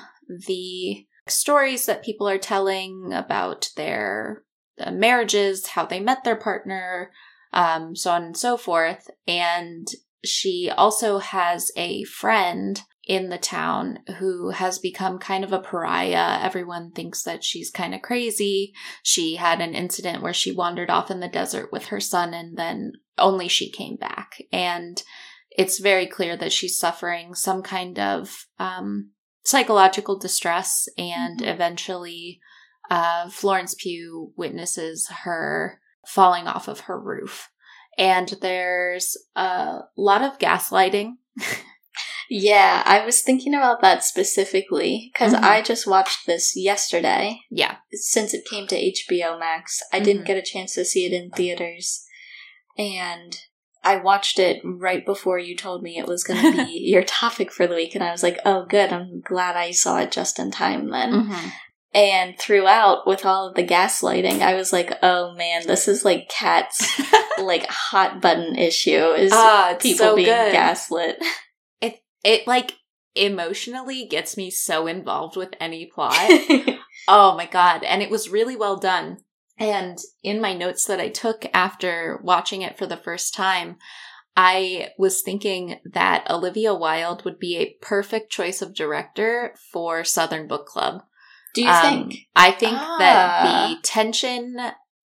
[0.47, 4.43] the stories that people are telling about their
[4.79, 7.11] uh, marriages, how they met their partner,
[7.51, 9.09] um, so on and so forth.
[9.27, 9.87] And
[10.23, 16.39] she also has a friend in the town who has become kind of a pariah.
[16.43, 18.71] Everyone thinks that she's kind of crazy.
[19.01, 22.55] She had an incident where she wandered off in the desert with her son and
[22.55, 24.35] then only she came back.
[24.51, 25.01] And
[25.49, 29.11] it's very clear that she's suffering some kind of um,
[29.43, 31.47] psychological distress, and Mhm.
[31.47, 32.39] eventually,
[32.91, 37.49] uh, Florence Pugh witnesses her falling off of her roof.
[37.97, 41.13] And there's a lot of gaslighting.
[42.31, 45.41] Yeah, I was thinking about that specifically because Mhm.
[45.41, 47.39] I just watched this yesterday.
[47.49, 47.77] Yeah.
[47.91, 50.27] Since it came to HBO Max, I didn't Mhm.
[50.27, 52.05] get a chance to see it in theaters.
[52.77, 53.35] And
[53.83, 57.51] I watched it right before you told me it was going to be your topic
[57.51, 57.95] for the week.
[57.95, 58.93] And I was like, oh, good.
[58.93, 61.11] I'm glad I saw it just in time then.
[61.11, 61.49] Mm-hmm.
[61.93, 66.29] And throughout, with all of the gaslighting, I was like, oh man, this is like
[66.29, 66.85] Kat's
[67.39, 70.51] like hot button issue is Ah, people so being good.
[70.51, 71.17] gaslit.
[71.81, 72.73] It it like
[73.15, 76.15] emotionally gets me so involved with any plot.
[77.07, 77.83] Oh my god.
[77.83, 79.17] And it was really well done.
[79.57, 83.77] And in my notes that I took after watching it for the first time,
[84.37, 90.47] I was thinking that Olivia Wilde would be a perfect choice of director for Southern
[90.47, 91.01] Book Club.
[91.59, 92.27] Do you Um, think?
[92.35, 93.67] I think that Ah.
[93.75, 94.57] the tension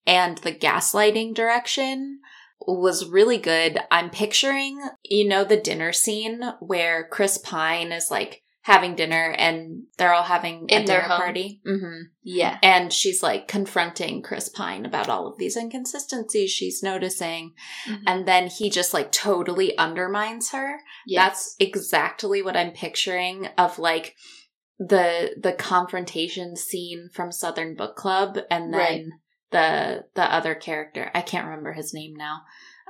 [0.06, 2.20] and the gaslighting direction
[2.68, 3.80] was really good.
[3.90, 9.86] I'm picturing, you know, the dinner scene where Chris Pine is like having dinner and
[9.98, 11.18] they're all having a In dinner home.
[11.18, 11.62] party.
[11.66, 12.60] hmm Yeah.
[12.62, 17.54] And she's like confronting Chris Pine about all of these inconsistencies she's noticing.
[17.88, 18.04] Mhm.
[18.06, 20.80] And then he just like totally undermines her.
[21.08, 21.24] Yeah.
[21.30, 24.16] That's exactly what I'm picturing of like
[24.88, 29.06] the the confrontation scene from Southern Book Club and then Right.
[29.52, 31.12] the the other character.
[31.14, 32.42] I can't remember his name now.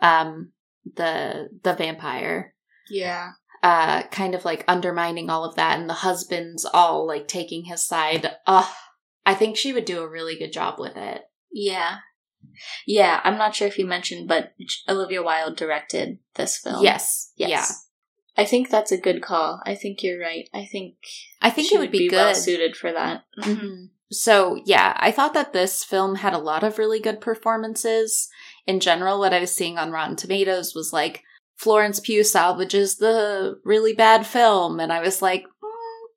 [0.01, 0.53] Um
[0.95, 2.55] the the vampire
[2.89, 3.31] Yeah.
[3.61, 7.85] uh kind of like undermining all of that and the husband's all like taking his
[7.85, 8.67] side uh
[9.23, 11.97] i think she would do a really good job with it Yeah.
[12.87, 14.53] Yeah, I'm not sure if you mentioned, but
[14.89, 16.83] Olivia Wilde directed this film.
[16.83, 17.49] yes Yes.
[17.49, 17.65] yeah
[18.37, 19.61] I think that's a good call.
[19.65, 20.47] I think you're right.
[20.53, 20.95] I think
[21.41, 23.23] i think it would be, good well suited for that.
[23.41, 23.89] Mhm.
[24.13, 28.27] So, yeah, I thought that this film had a lot of really good performances.
[28.67, 31.23] In general, what I was seeing on Rotten Tomatoes was like
[31.55, 34.81] Florence Pugh salvages the really bad film.
[34.81, 36.07] And I was like, mm,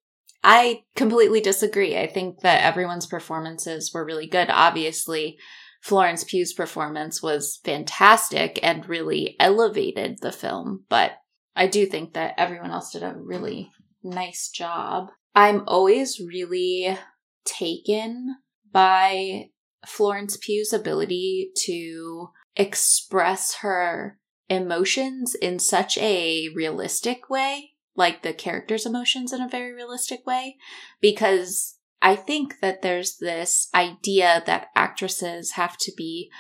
[0.43, 1.97] I completely disagree.
[1.97, 4.49] I think that everyone's performances were really good.
[4.51, 5.39] Obviously,
[5.81, 11.13] Florence Pugh's performance was fantastic and really elevated the film, but
[11.57, 13.71] I do think that everyone else did a really
[14.03, 15.11] nice job.
[15.35, 16.97] I'm always really
[17.45, 18.37] taken
[18.73, 19.51] by
[19.87, 28.87] Florence Pugh's ability to express her emotions in such a realistic way, like the character's
[28.87, 30.57] emotions in a very realistic way,
[31.01, 36.31] because I think that there's this idea that actresses have to be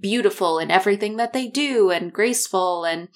[0.00, 3.08] beautiful in everything that they do and graceful and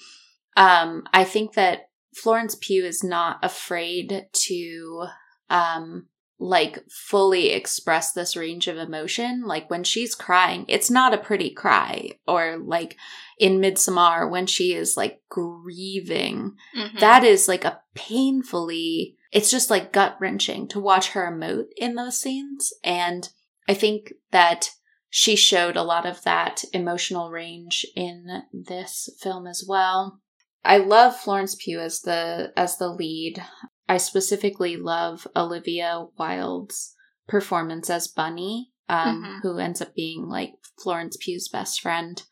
[0.56, 5.06] um I think that Florence Pugh is not afraid to
[5.48, 6.06] um
[6.42, 9.42] like fully express this range of emotion.
[9.44, 12.12] Like when she's crying it's not a pretty cry.
[12.26, 12.96] Or like
[13.38, 16.98] in Midsommar when she is like grieving Mhm.
[17.00, 21.94] that is like a painfully it's just like gut wrenching to watch her emote in
[21.94, 22.72] those scenes.
[22.82, 23.28] And
[23.68, 24.70] i think that
[25.10, 30.20] she showed a lot of that emotional range in this film as well
[30.64, 33.42] i love florence pugh as the as the lead
[33.88, 36.94] i specifically love olivia wilde's
[37.28, 39.42] performance as bunny um, Mhm.
[39.42, 42.22] who ends up being like florence pugh's best friend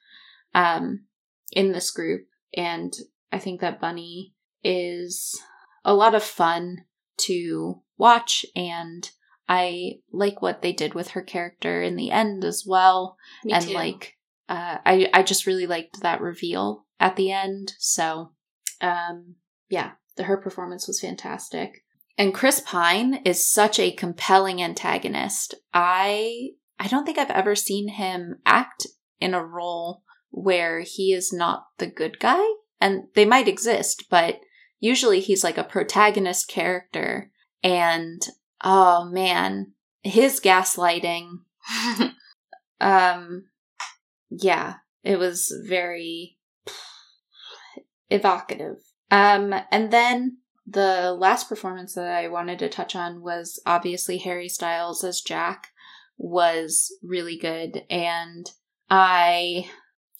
[0.54, 1.04] um,
[1.52, 2.92] in this group and
[3.30, 4.32] I think that Bunny
[4.64, 5.38] is
[5.84, 6.78] a lot of fun
[7.18, 9.08] to watch, and
[9.46, 13.18] I like what they did with her character in the end as well.
[13.44, 13.74] Me and too.
[13.74, 14.16] like,
[14.48, 17.74] uh, I I just really liked that reveal at the end.
[17.78, 18.32] So,
[18.80, 19.36] um,
[19.68, 21.84] yeah, the, her performance was fantastic.
[22.16, 25.54] And Chris Pine is such a compelling antagonist.
[25.72, 28.86] I I don't think I've ever seen him act
[29.20, 32.44] in a role where he is not the good guy.
[32.80, 34.40] And they might exist, but
[34.78, 37.30] usually he's like a protagonist character.
[37.62, 38.22] And
[38.62, 41.38] oh man, his gaslighting,
[42.80, 43.44] um,
[44.30, 46.38] yeah, it was very
[48.10, 48.76] evocative.
[49.10, 54.48] Um, and then the last performance that I wanted to touch on was obviously Harry
[54.48, 55.68] Styles as Jack
[56.18, 57.84] was really good.
[57.88, 58.50] And
[58.90, 59.70] I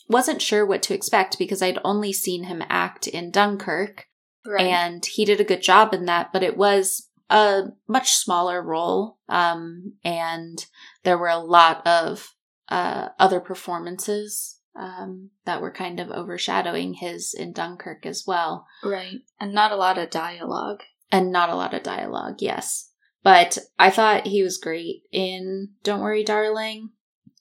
[0.09, 4.07] wasn't sure what to expect because I'd only seen him act in Dunkirk
[4.47, 4.67] right.
[4.67, 9.19] and he did a good job in that, but it was a much smaller role.
[9.29, 10.65] Um, and
[11.05, 12.35] there were a lot of
[12.71, 18.67] uh, other performances um, that were kind of overshadowing his in Dunkirk as well.
[18.85, 19.17] right.
[19.41, 20.83] And not a lot of dialogue.
[21.11, 22.91] And not a lot of dialogue, yes.
[23.23, 26.91] But I thought he was great in Don't Worry, Darling.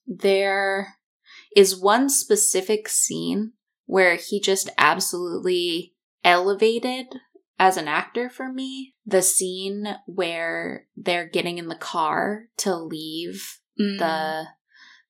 [0.07, 0.95] There
[1.55, 3.51] is one specific scene
[3.85, 7.07] where he just absolutely elevated
[7.59, 8.93] as an actor for me.
[9.05, 13.99] The scene where they're getting in the car to leave Mm.
[13.99, 14.47] the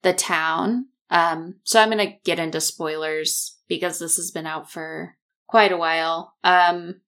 [0.01, 0.87] the town.
[1.09, 5.77] Um, so I'm gonna get into spoilers because this has been out for quite a
[5.77, 6.35] while.
[6.43, 7.01] Um,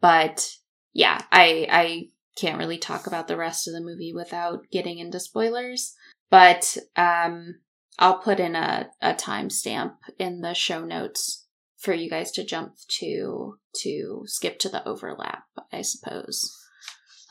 [0.00, 0.50] but
[0.92, 5.20] yeah, I I can't really talk about the rest of the movie without getting into
[5.20, 5.94] spoilers.
[6.30, 7.60] But um,
[7.98, 12.74] I'll put in a a timestamp in the show notes for you guys to jump
[13.00, 15.44] to to skip to the overlap.
[15.72, 16.50] I suppose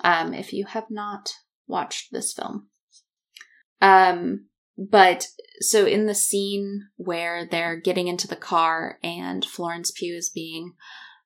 [0.04, 1.34] um, if you have not
[1.68, 2.68] watched this film.
[3.82, 4.48] Um,
[4.78, 5.28] but
[5.60, 10.74] so in the scene where they're getting into the car and Florence Pugh is being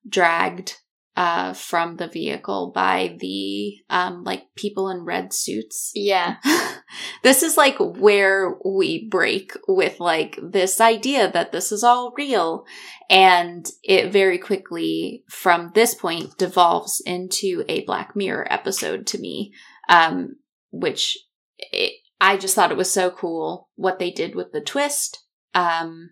[0.07, 0.77] dragged
[1.17, 5.91] uh, from the vehicle by the um, like people in red suits.
[5.95, 6.35] Yeah.
[7.23, 12.65] this is like where we break with like this idea that this is all real.
[13.09, 19.53] And it very quickly, from this point, devolves into a Black Mirror episode to me,
[19.89, 20.35] um,
[20.69, 21.17] which
[21.57, 25.23] it, I just thought it was so cool what they did with the twist.
[25.53, 26.11] Um,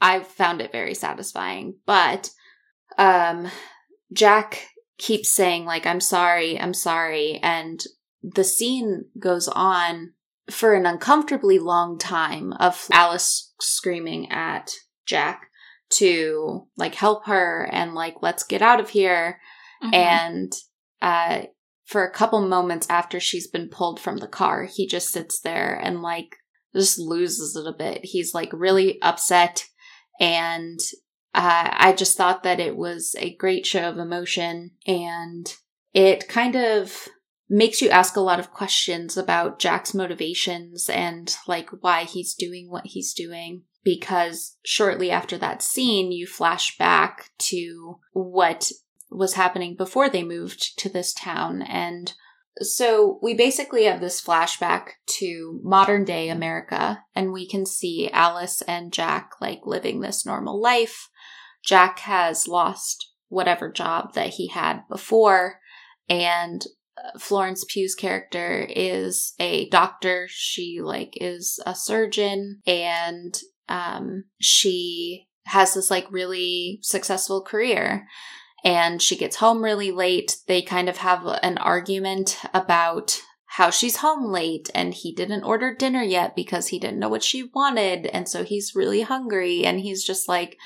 [0.00, 2.30] I found it very satisfying, but
[2.98, 3.48] um,
[4.12, 4.68] Jack
[4.98, 7.82] keeps saying like I'm sorry, I'm sorry, and
[8.22, 10.12] the scene goes on
[10.50, 14.70] for an uncomfortably long time of Alice screaming at
[15.06, 15.48] Jack
[15.90, 19.40] to like help her and like let's get out of here
[19.82, 19.94] Mhm.
[19.94, 20.52] and
[21.02, 21.42] uh
[21.86, 25.74] for a couple moments after she's been pulled from the car he just sits there
[25.74, 26.36] and like
[26.76, 28.04] just loses it a bit.
[28.04, 29.64] He's like really upset
[30.20, 30.78] and
[31.34, 35.54] uh, i just thought that it was a great show of emotion and
[35.92, 37.08] it kind of
[37.48, 42.70] makes you ask a lot of questions about jack's motivations and like why he's doing
[42.70, 48.70] what he's doing because shortly after that scene you flash back to what
[49.10, 51.62] was happening before they moved to this town.
[51.62, 52.12] And
[52.60, 58.62] so we basically have this flashback to modern day America, and we can see Alice
[58.62, 61.08] and Jack like living this normal life.
[61.64, 65.60] Jack has lost whatever job that he had before,
[66.08, 66.64] and
[66.96, 70.26] uh, Florence Pugh's character is a doctor.
[70.30, 73.38] She like is a surgeon and
[73.68, 78.06] um she has this like really successful career
[78.66, 80.38] and she gets home really late.
[80.48, 85.72] They kind of have an argument about how she's home late and he didn't order
[85.72, 88.06] dinner yet because he didn't know what she wanted.
[88.06, 90.58] And so he's really hungry and he's just like,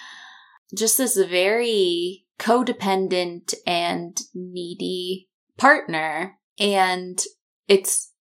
[0.74, 5.28] just this very codependent and needy
[5.58, 6.38] partner.
[6.58, 7.22] And
[7.68, 8.14] it's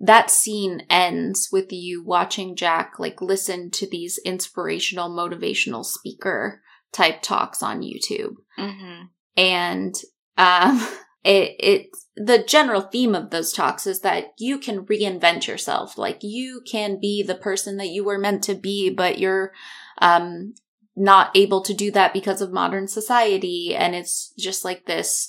[0.00, 6.63] that scene ends with you watching Jack like listen to these inspirational, motivational speaker
[6.94, 8.36] type talks on YouTube.
[8.58, 9.08] Mhm.
[9.36, 9.94] and
[10.38, 10.80] um
[11.24, 11.86] it it
[12.16, 15.98] the general theme of those talks is that you can reinvent yourself.
[15.98, 19.52] Like you can be the person that you were meant to be but you're
[20.00, 20.54] um
[20.96, 23.74] not able to do that because of modern society.
[23.74, 25.28] And it's just like this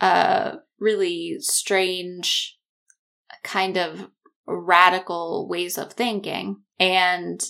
[0.00, 2.58] uh really strange
[3.44, 4.08] kind of
[4.46, 6.62] radical ways of thinking.
[6.80, 7.40] And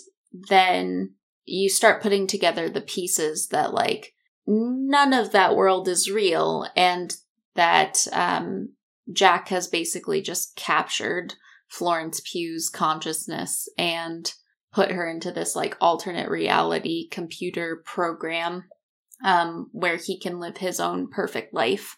[0.50, 1.14] then
[1.48, 4.14] you start putting together the pieces that like
[4.46, 7.16] none of that world is real and
[7.54, 8.70] that um,
[9.12, 11.34] Jack has basically just captured
[11.68, 14.32] Florence Pugh's consciousness and
[14.72, 18.64] put her into this like alternate reality computer program
[19.24, 21.96] um, where he can live his own perfect life.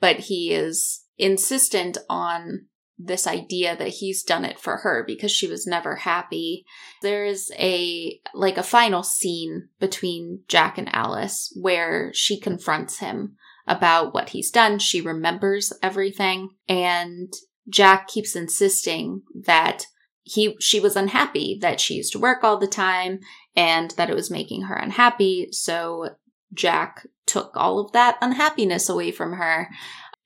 [0.00, 2.66] But he is insistent on
[2.98, 6.64] this idea that he's done it for her because she was never happy.
[7.00, 13.36] There's a like a final scene between Jack and Alice where she confronts him
[13.66, 14.78] about what he's done.
[14.78, 17.32] She remembers everything and
[17.68, 19.86] Jack keeps insisting that
[20.22, 23.20] he she was unhappy that she used to work all the time
[23.56, 25.48] and that it was making her unhappy.
[25.50, 26.10] So
[26.52, 29.68] Jack took all of that unhappiness away from her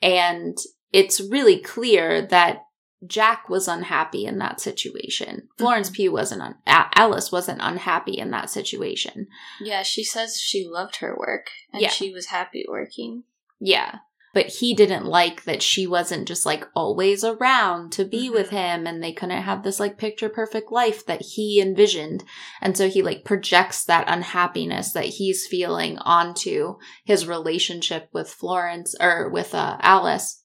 [0.03, 0.57] and
[0.93, 2.63] it's really clear that
[3.07, 5.49] Jack was unhappy in that situation.
[5.59, 6.43] Florence Pugh wasn't.
[6.43, 9.27] Un- Alice wasn't unhappy in that situation.
[9.61, 11.91] Yeah, she says she loved her work and Yeah.
[11.91, 13.25] she was happy working.
[13.61, 13.97] Yeah,
[14.33, 18.87] but he didn't like that she wasn't just like always around to be with him,
[18.87, 22.25] and they couldn't have this like picture perfect life that he envisioned.
[22.61, 28.95] And so he like projects that unhappiness that he's feeling onto his relationship with Florence
[29.01, 30.43] or with uh, Alice.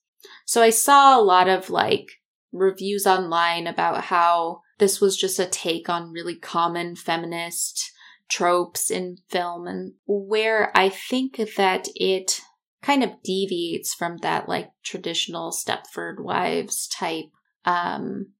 [0.52, 2.20] So I saw a lot of like
[2.52, 7.90] reviews online about how this was just a take on really common feminist
[8.28, 12.42] tropes in film and where I think that it
[12.82, 17.30] kind of deviates from that like traditional Stepford wives type
[17.64, 18.34] um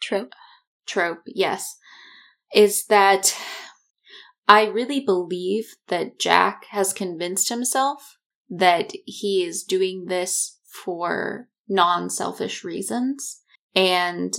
[0.00, 0.32] Trope.
[0.84, 1.76] trope, yes,
[2.52, 3.38] is that
[4.48, 8.18] I really believe that Jack has convinced himself
[8.50, 13.40] that he is doing this for non selfish reasons.
[13.74, 14.34] And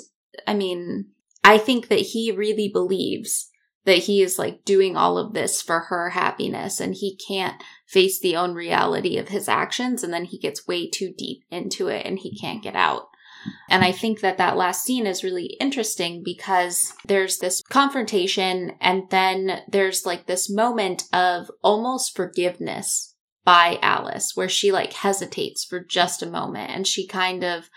[0.47, 1.07] I mean,
[1.43, 3.49] I think that he really believes
[3.85, 8.19] that he is like doing all of this for her happiness and he can't face
[8.19, 12.05] the own reality of his actions and then he gets way too deep into it
[12.05, 13.07] and he can't get out.
[13.69, 19.09] And I think that that last scene is really interesting because there's this confrontation and
[19.09, 23.12] then there's like this moment of almost forgiveness
[23.45, 27.69] by Alice where she like hesitates for just a moment and she kind of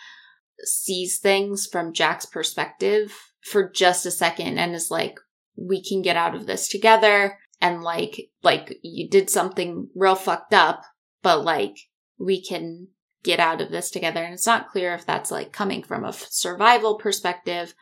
[0.65, 3.13] sees things from Jack's perspective
[3.43, 5.19] for just a second and is like,
[5.57, 7.39] we can get out of this together.
[7.61, 10.83] And like, like you did something real fucked up,
[11.23, 11.77] but like
[12.19, 12.89] we can
[13.23, 14.23] get out of this together.
[14.23, 17.75] And it's not clear if that's like coming from a survival perspective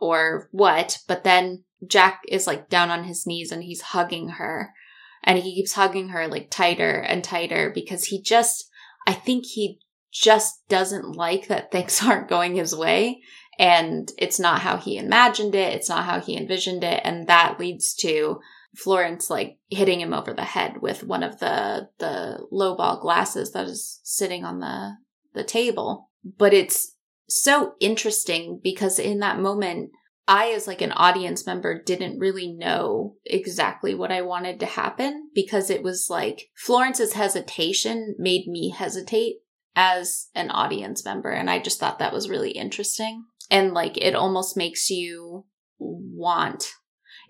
[0.00, 4.72] or what, but then Jack is like down on his knees and he's hugging her
[5.22, 8.68] and he keeps hugging her like tighter and tighter because he just,
[9.06, 9.80] I think he
[10.12, 13.20] just doesn't like that things aren't going his way
[13.60, 15.74] and it's not how he imagined it.
[15.74, 17.02] It's not how he envisioned it.
[17.04, 18.40] And that leads to
[18.74, 23.66] Florence like hitting him over the head with one of the the lowball glasses that
[23.66, 24.94] is sitting on the
[25.34, 26.08] the table.
[26.24, 26.96] But it's
[27.28, 29.90] so interesting because in that moment
[30.30, 35.28] I, as like an audience member, didn't really know exactly what I wanted to happen
[35.34, 39.38] because it was like Florence's hesitation made me hesitate
[39.74, 41.30] as an audience member.
[41.30, 43.24] And I just thought that was really interesting.
[43.50, 45.46] And like it almost makes you
[45.80, 46.68] want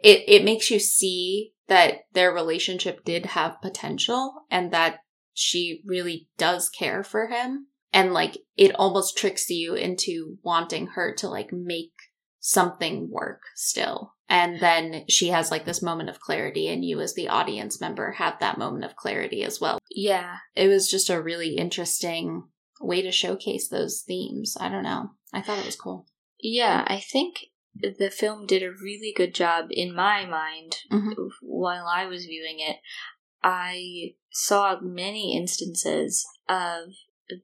[0.03, 4.99] it, it makes you see that their relationship did have potential and that
[5.33, 7.69] she really does care for him.
[7.93, 11.93] And like it almost tricks you into wanting her to like make
[12.41, 14.15] something work still.
[14.29, 18.13] And then she has like this moment of clarity, and you, as the audience member,
[18.13, 19.79] have that moment of clarity as well.
[19.91, 20.37] Yeah.
[20.55, 22.45] It was just a really interesting
[22.81, 24.57] way to showcase those themes.
[24.59, 25.11] I don't know.
[25.33, 26.07] I thought it was cool.
[26.39, 31.15] Yeah, I think the film did a really good job in my mind Mhm.
[31.43, 32.79] while I was viewing it.
[33.43, 36.95] I saw many instances of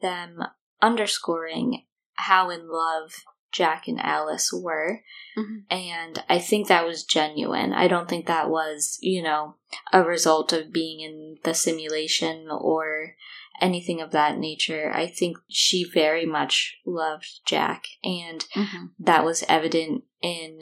[0.01, 0.43] them
[0.81, 3.13] underscoring how in love
[3.53, 5.03] Jack and Alice were.
[5.37, 5.65] Mhm.
[5.71, 7.73] And I think that was genuine.
[7.73, 9.57] I don't think that was, you know,
[9.93, 13.17] a result of being in the simulation or
[13.61, 14.91] anything of that nature.
[14.93, 18.87] I think she very much loved Jack, and Mm-hmm.
[18.99, 20.61] that was evident in,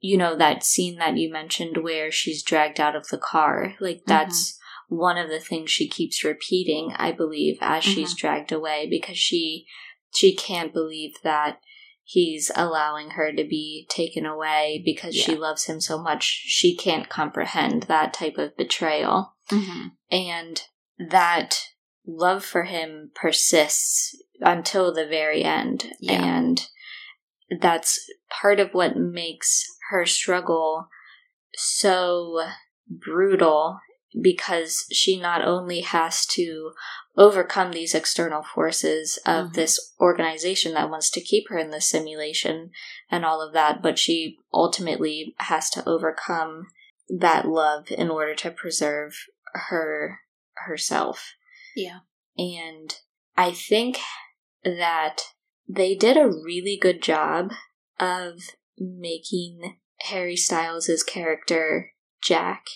[0.00, 3.74] you know, that scene that you mentioned where she's dragged out of the car.
[3.80, 4.58] Like, that's
[4.88, 9.66] one of the things she keeps repeating, I believe, as she's dragged away because she
[10.12, 11.60] she can't believe that
[12.10, 16.24] he's allowing her to be taken away because she loves him so much.
[16.24, 19.36] She can't comprehend that type of betrayal.
[19.48, 19.88] Mm-hmm.
[20.10, 20.62] And
[21.10, 21.60] that
[22.04, 25.92] love for him persists until the very end.
[26.00, 26.24] Yeah.
[26.24, 26.60] And
[27.60, 30.88] that's part of what makes her struggle
[31.54, 32.44] so
[32.88, 33.78] brutal
[34.20, 36.72] because she not only has to
[37.16, 39.54] overcome these external forces of Mhm.
[39.54, 42.70] this organization that wants to keep her in the simulation
[43.10, 46.66] and all of that, but she ultimately has to overcome
[47.08, 49.14] that love in order to preserve
[49.54, 50.20] her
[50.54, 51.34] herself.
[51.74, 52.00] Yeah.
[52.36, 52.94] And
[53.36, 53.98] I think
[54.64, 55.22] that
[55.68, 57.52] they did a really good job
[57.98, 58.40] of
[58.78, 61.92] making Harry Styles' character
[62.22, 62.66] Jack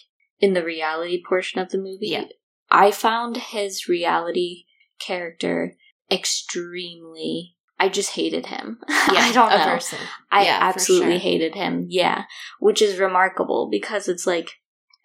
[0.41, 2.09] in the reality portion of the movie.
[2.09, 2.25] Yeah.
[2.71, 4.65] I found his reality
[4.99, 5.77] character
[6.11, 8.79] extremely I just hated him.
[8.89, 9.57] I don't know.
[9.57, 9.99] aversive.
[10.31, 11.19] I Yeah, absolutely sure.
[11.21, 11.87] hated him.
[11.89, 12.25] Yeah,
[12.61, 14.53] which is remarkable because it's like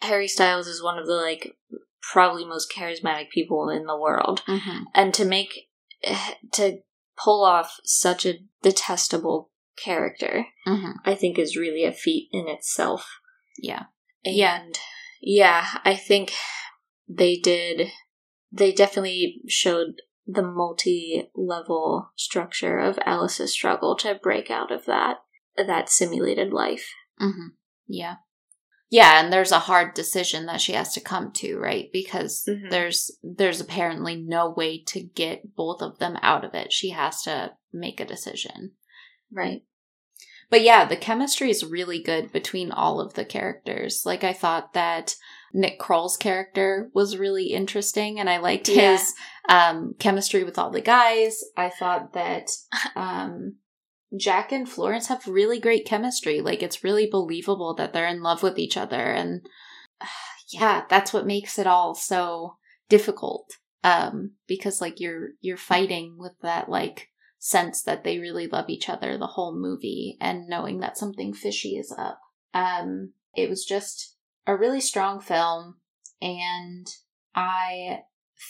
[0.02, 1.58] Harry Styles is one of the like
[2.14, 4.84] probably most charismatic people in the world, Mm-hmm.
[4.94, 5.68] and to make
[6.54, 6.78] to
[7.22, 9.50] pull off such a detestable
[9.84, 10.92] character, Mm-hmm.
[11.06, 13.20] I think is really a feat in itself.
[13.58, 13.86] Yeah.
[14.24, 14.64] And Yeah.
[15.22, 16.34] Yeah, I think
[17.08, 17.90] they did.
[18.52, 25.18] They definitely showed the multi-level structure of Alice's struggle to break out of that
[25.58, 26.94] that simulated life.
[27.20, 27.48] Mm-hmm.
[27.88, 28.16] Yeah.
[28.92, 31.90] Yeah, and there's a hard decision that she has to come to, right?
[31.94, 32.72] Because Mhm.
[32.72, 36.72] there's there's apparently no way to get both of them out of it.
[36.74, 38.76] She has to make a decision.
[39.32, 39.64] Right.
[40.50, 44.04] But yeah, the chemistry is really good between all of the characters.
[44.06, 45.16] Like I thought that
[45.54, 48.92] Nick Kroll's character was really interesting and I liked Yeah.
[48.92, 49.14] his
[49.48, 51.44] um chemistry with all the guys.
[51.58, 52.52] I thought that
[52.96, 53.58] um
[54.18, 56.42] Jack and Florence have really great chemistry.
[56.42, 59.42] Like it's really believable that they're in love with each other and
[60.52, 62.58] yeah, that's what makes it all so
[62.90, 63.52] difficult.
[63.84, 67.08] Um because like you're you're fighting with that like
[67.40, 71.78] sense that they really love each other the whole movie and knowing that something fishy
[71.78, 72.20] is up.
[72.54, 74.16] Um it was just
[74.46, 75.78] a really strong film
[76.22, 76.88] and
[77.36, 78.02] I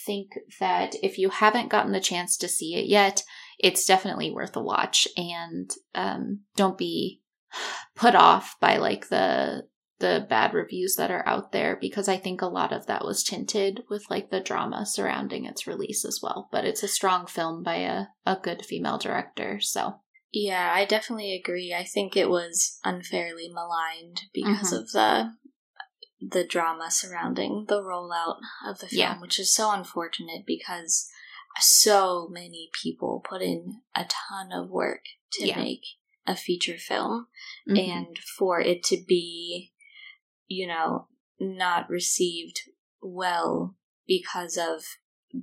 [0.06, 3.22] think that if you haven't gotten the chance to see it yet,
[3.58, 7.20] it's definitely worth a watch and um, don't be
[7.94, 9.66] put off by like the
[10.00, 13.22] the bad reviews that are out there because I think a lot of that was
[13.22, 16.48] tinted with like the drama surrounding its release as well.
[16.50, 20.00] But it's a strong film by a, a good female director, so
[20.32, 21.74] Yeah, I definitely agree.
[21.74, 24.78] I think it was unfairly maligned because Mhm.
[24.80, 25.36] of the
[26.22, 29.20] the drama surrounding the rollout of the film, Yeah.
[29.20, 31.08] which is so unfortunate because
[31.60, 35.56] so many people put in a ton of work to Yeah.
[35.56, 35.82] make
[36.26, 37.26] a feature film
[37.68, 37.78] mhm.
[37.78, 39.72] and for it to be
[40.50, 41.06] you know
[41.38, 42.60] not received
[43.00, 43.76] well
[44.06, 44.82] because of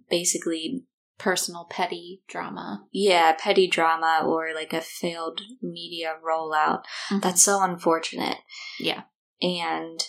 [0.09, 0.83] basically
[1.17, 2.85] personal petty drama.
[2.91, 7.21] yeah petty drama or like a failed media rollout Mhm.
[7.23, 8.37] that's so unfortunate
[8.79, 9.03] yeah.
[9.41, 9.99] and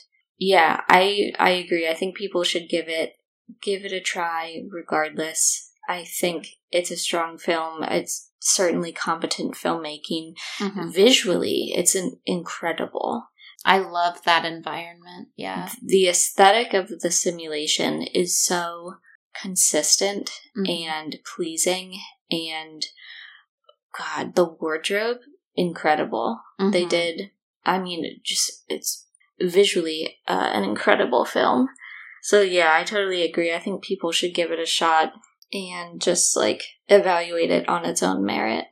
[0.40, 1.88] yeah, I I agree.
[1.88, 3.14] I think people should give it
[3.60, 5.72] give it a try regardless.
[5.88, 7.82] I think it's a strong film.
[7.82, 10.34] It's certainly competent filmmaking.
[10.60, 10.92] Mhm.
[10.94, 13.24] Visually, it's an incredible.
[13.64, 15.28] I love that environment.
[15.36, 15.68] Yeah.
[15.82, 18.94] The aesthetic of the simulation is so
[19.40, 20.86] consistent Mhm.
[20.88, 22.00] and pleasing
[22.30, 22.86] and
[23.96, 25.18] god, the wardrobe
[25.54, 26.40] incredible.
[26.58, 26.88] They Mhm.
[26.88, 27.30] did
[27.64, 29.06] I mean, it just it's
[29.38, 31.68] visually uh, an incredible film.
[32.22, 33.52] So yeah, I totally agree.
[33.52, 35.12] I think people should give it a shot
[35.52, 38.66] and just like evaluate it on its own merit.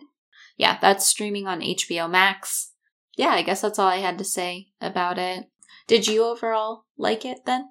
[0.56, 2.72] Yeah, that's streaming on HBO Max.
[3.16, 5.46] Yeah, I guess that's all I had to say about it.
[5.86, 7.70] Did you overall like it then?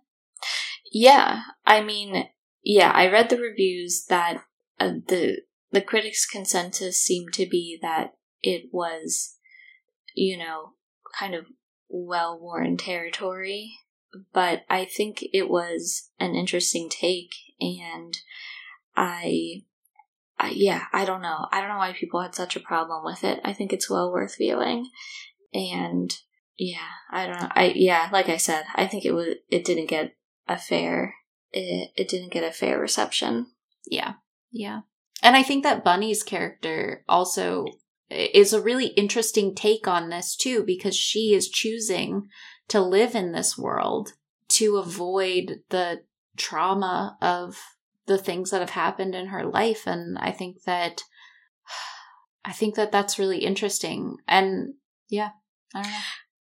[0.91, 2.29] Yeah, I mean,
[2.63, 4.43] yeah, I read the reviews that
[4.79, 5.41] uh, the
[5.71, 9.35] the critics' consensus seemed to be that it was,
[10.13, 10.73] you know,
[11.19, 11.45] kind of
[11.89, 13.73] well worn territory,
[14.33, 18.17] but I think it was an interesting take, and
[18.95, 19.63] I,
[20.39, 23.23] I, yeah, I don't know, I don't know why people had such a problem with
[23.23, 23.39] it.
[23.43, 24.89] I think it's well worth viewing,
[25.55, 26.13] and
[26.57, 26.77] yeah,
[27.11, 30.15] I don't know, I yeah, like I said, I think it was it didn't get
[30.47, 31.15] a fair
[31.55, 33.47] it, it didn't get a fair reception.
[33.89, 34.13] Yeah.
[34.51, 34.81] Yeah.
[35.23, 37.65] And I think that Bunny's character also
[38.09, 42.27] is a really interesting take on this too, because she is choosing
[42.67, 44.13] to live in this world
[44.49, 46.01] to avoid the
[46.37, 47.57] trauma of
[48.05, 49.87] the things that have happened in her life.
[49.87, 51.01] And I think that,
[52.45, 54.17] I think that that's really interesting.
[54.27, 54.75] And
[55.07, 55.29] yeah,
[55.75, 55.97] I don't know.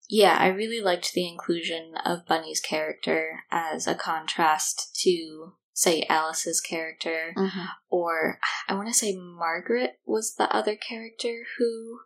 [0.08, 6.60] Yeah, I really liked the inclusion of Bunny's character as a contrast to, say, Alice's
[6.60, 7.68] character, Mhm.
[7.88, 12.00] or I want to say Margaret was the other character who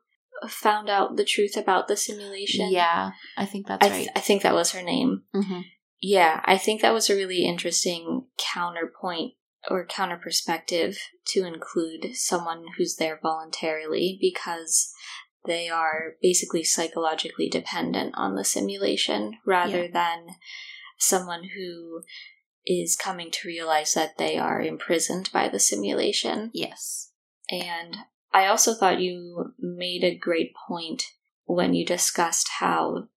[0.49, 2.71] found out the truth about the simulation.
[2.71, 4.09] Yeah, I think that's I, right.
[4.15, 5.25] I think that was her name.
[5.33, 5.63] hmm
[6.01, 9.35] Yeah, I think that was a really interesting counterpoint
[9.69, 14.95] or counter perspective to include someone who's there voluntarily because
[15.49, 19.91] they are basically psychologically dependent on the simulation rather Yeah.
[19.93, 20.37] than
[20.99, 22.03] someone who
[22.65, 26.51] is coming to realize that they are imprisoned by the simulation.
[26.55, 27.13] Yes.
[27.51, 27.97] And
[28.33, 31.03] I also thought you made a great point
[31.47, 33.09] when you discussed how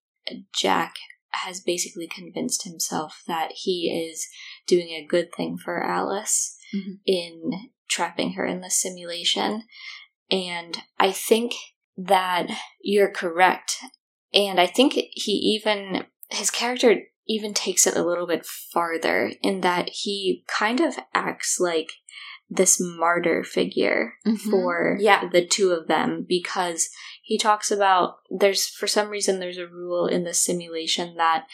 [0.56, 0.96] Jack
[1.32, 4.28] has basically convinced himself that he is
[4.68, 7.00] doing a good thing for Alice Mhm.
[7.06, 9.68] in trapping her in the simulation.
[10.30, 11.54] And I think
[11.98, 12.48] that
[12.82, 13.78] you're correct.
[14.34, 19.62] And I think he even, his character even takes it a little bit farther in
[19.62, 21.92] that he kind of acts like
[22.50, 24.40] this martyr figure Mhm.
[24.50, 25.30] for Yeah.
[25.32, 26.90] the two of them because
[27.24, 31.48] he talks about there's for some reason there's a rule in the simulation that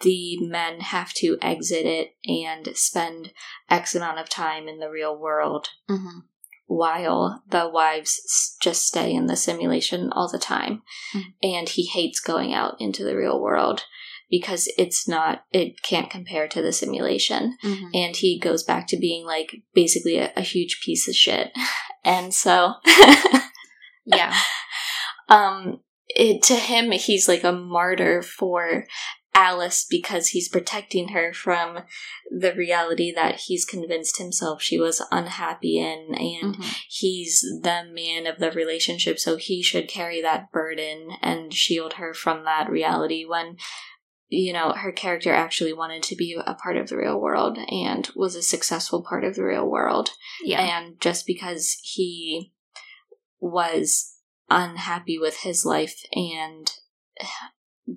[0.00, 3.32] the men have to exit it and spend
[3.68, 6.20] x amount of time in the real world hmm
[6.66, 10.82] while the wives just stay in the simulation all the time
[11.14, 11.22] Mhm.
[11.42, 13.84] and he hates going out into the real world
[14.30, 18.96] because it's not it can't compare to the simulation hmm and he goes back to
[18.96, 21.52] being like basically a, a huge piece of shit
[22.04, 22.74] and so
[24.06, 24.34] Yeah.
[25.28, 28.84] um it, to him he's like a martyr for
[29.34, 31.80] alice because he's protecting her from
[32.30, 36.76] the reality that he's convinced himself she was unhappy in and Mhm.
[36.88, 42.14] he's the man of the relationship so he should carry that burden and shield her
[42.14, 43.56] from that reality when
[44.28, 48.10] you know her character actually wanted to be a part of the real world and
[48.14, 50.10] was a successful part of the real world
[50.42, 50.60] Yeah.
[50.78, 52.52] and just because he
[53.40, 54.16] was
[54.48, 56.70] unhappy with his life and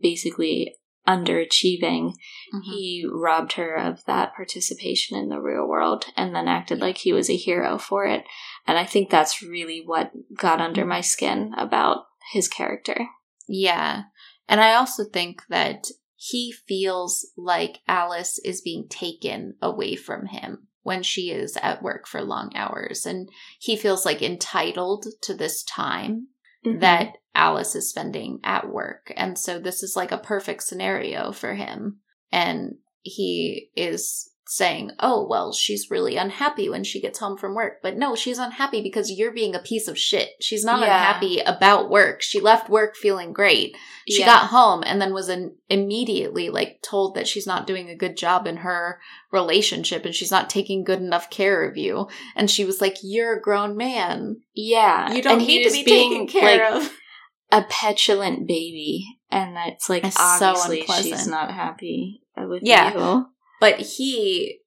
[0.01, 0.75] basically
[1.07, 2.13] underachieving
[2.53, 2.61] Mhm.
[2.63, 7.13] he robbed her of that participation in the real world and then acted like he
[7.13, 8.25] was a hero for it
[8.65, 13.07] and i think that's really what got under my skin about his character
[13.49, 14.03] Yeah.
[14.49, 15.87] And I also think that
[16.17, 22.07] he feels like Alice is being taken away from him when she is at work
[22.07, 23.05] for long hours.
[23.05, 23.29] And
[23.59, 26.27] he feels like entitled to this time
[26.67, 26.79] Mm-hmm.
[26.79, 29.13] that Alice is spending at work.
[29.15, 31.99] And so this is like a perfect scenario for him.
[32.31, 37.79] And he is saying, Oh, well, she's really unhappy when she gets home from work.
[37.83, 40.29] But no, she's unhappy because you're being a piece of shit.
[40.39, 40.85] She's not Yeah.
[40.85, 42.21] unhappy about work.
[42.21, 43.75] She left work feeling great.
[44.09, 44.25] She Yeah.
[44.27, 48.15] got home and then was in, immediately like told that she's not doing a good
[48.17, 48.99] job in her
[49.31, 52.07] relationship and she's not taking good enough care of you.
[52.35, 54.37] And she was like, You're a grown man.
[54.53, 56.91] yeah You don't and need to be taken care like, of.
[57.51, 62.93] a petulant baby and that's like It's so obviously she's not happy with Yeah.
[62.93, 63.25] you.
[63.59, 64.59] But he,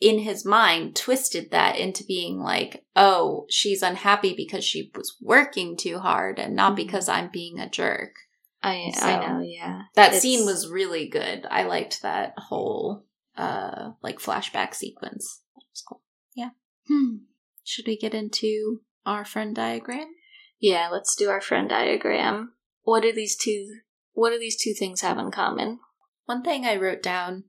[0.00, 5.76] in his mind, twisted that into being like, oh, she's unhappy because she was working
[5.76, 6.76] too hard and not Mhm.
[6.76, 8.14] because I'm being a jerk.
[8.62, 9.82] I So, I know, yeah.
[9.94, 11.46] That It's- scene was really good.
[11.50, 13.04] I liked that whole,
[13.36, 15.42] uh, like flashback sequence.
[15.56, 16.02] That was cool.
[16.34, 16.50] Yeah.
[16.88, 17.16] Hmm.
[17.64, 20.14] Should we get into our Frenn Diagram?
[20.58, 22.54] Yeah, let's do our Frenn Diagram.
[22.82, 23.80] What do these two
[24.14, 25.80] what do these two things have in common?
[26.26, 27.44] One thing I wrote down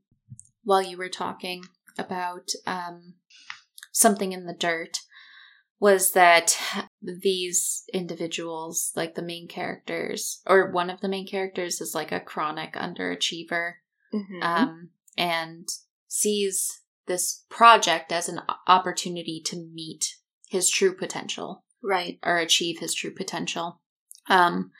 [0.63, 1.63] while you were talking
[1.97, 3.15] about um,
[3.91, 4.99] something in the dirt
[5.79, 6.57] was that
[7.01, 12.19] these individuals, like the main characters, or one of the main characters, is like a
[12.19, 13.73] chronic underachiever
[14.13, 14.43] Mm-hmm.
[14.43, 15.67] um, and
[16.07, 20.17] sees this project as an opportunity to meet
[20.49, 22.19] his true potential right.
[22.23, 23.81] or achieve his true potential.
[24.29, 24.71] Um,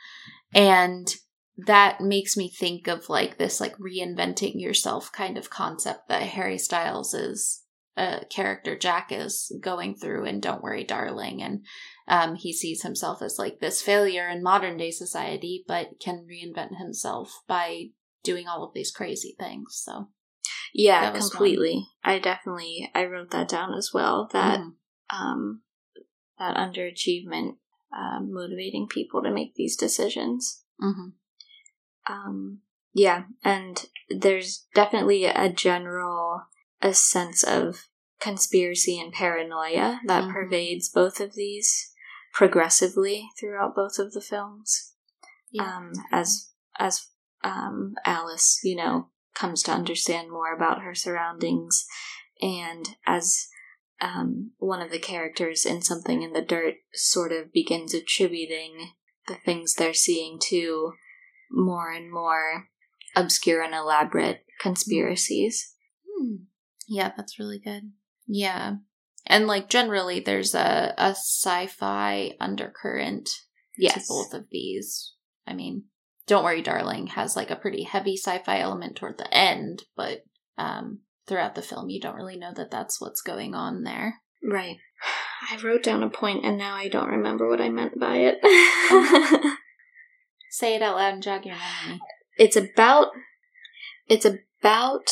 [0.54, 1.16] and
[1.58, 6.58] that makes me think of like this like reinventing yourself kind of concept that Harry
[6.58, 7.64] Styles is
[7.96, 11.64] uh, character Jack is going through and Don't Worry Darling and
[12.08, 16.80] um, he sees himself as like this failure in modern day society but can reinvent
[16.80, 17.90] himself by
[18.24, 20.08] doing all of these crazy things so
[20.74, 21.88] Yeah, completely.
[22.04, 24.28] I definitely I wrote that down as well.
[24.34, 24.76] That Mhm.
[25.12, 25.62] um
[26.40, 27.58] that underachievement
[27.96, 30.64] uh, motivating people to make these decisions.
[30.82, 31.14] Mhm.
[32.08, 32.62] Um
[32.94, 36.44] yeah, and there's definitely a general
[36.82, 37.88] a sense of
[38.20, 40.34] conspiracy and paranoia that Mhm.
[40.34, 41.92] pervades both of these
[42.34, 44.94] progressively throughout both of the films.
[45.52, 47.08] yeah um, as as
[47.44, 51.86] um, Alice, you know, comes to understand more about her surroundings,
[52.42, 53.48] and as
[54.02, 58.94] um, one of the characters in Something in the Dirt sort of begins attributing
[59.28, 60.94] the things they're seeing to
[61.54, 62.68] more and more
[63.16, 65.74] obscure and elaborate conspiracies.
[66.10, 66.36] Hmm.
[66.88, 67.92] Yeah, that's really good.
[68.28, 68.76] Yeah.
[69.26, 73.30] And like generally there's a, a sci-fi undercurrent
[73.78, 73.94] Yes.
[74.08, 75.14] to both of these.
[75.48, 75.86] I mean,
[76.28, 80.24] Don't Worry Darling has like a pretty heavy sci-fi element toward the end, but
[80.58, 84.22] um throughout the film you don't really know that that's what's going on there.
[84.44, 84.78] Right.
[85.52, 88.38] I wrote down a point and now I don't remember what I meant by it.
[90.54, 92.00] Say it out loud and jog your memory.
[92.38, 93.08] it's about
[94.08, 95.10] it's about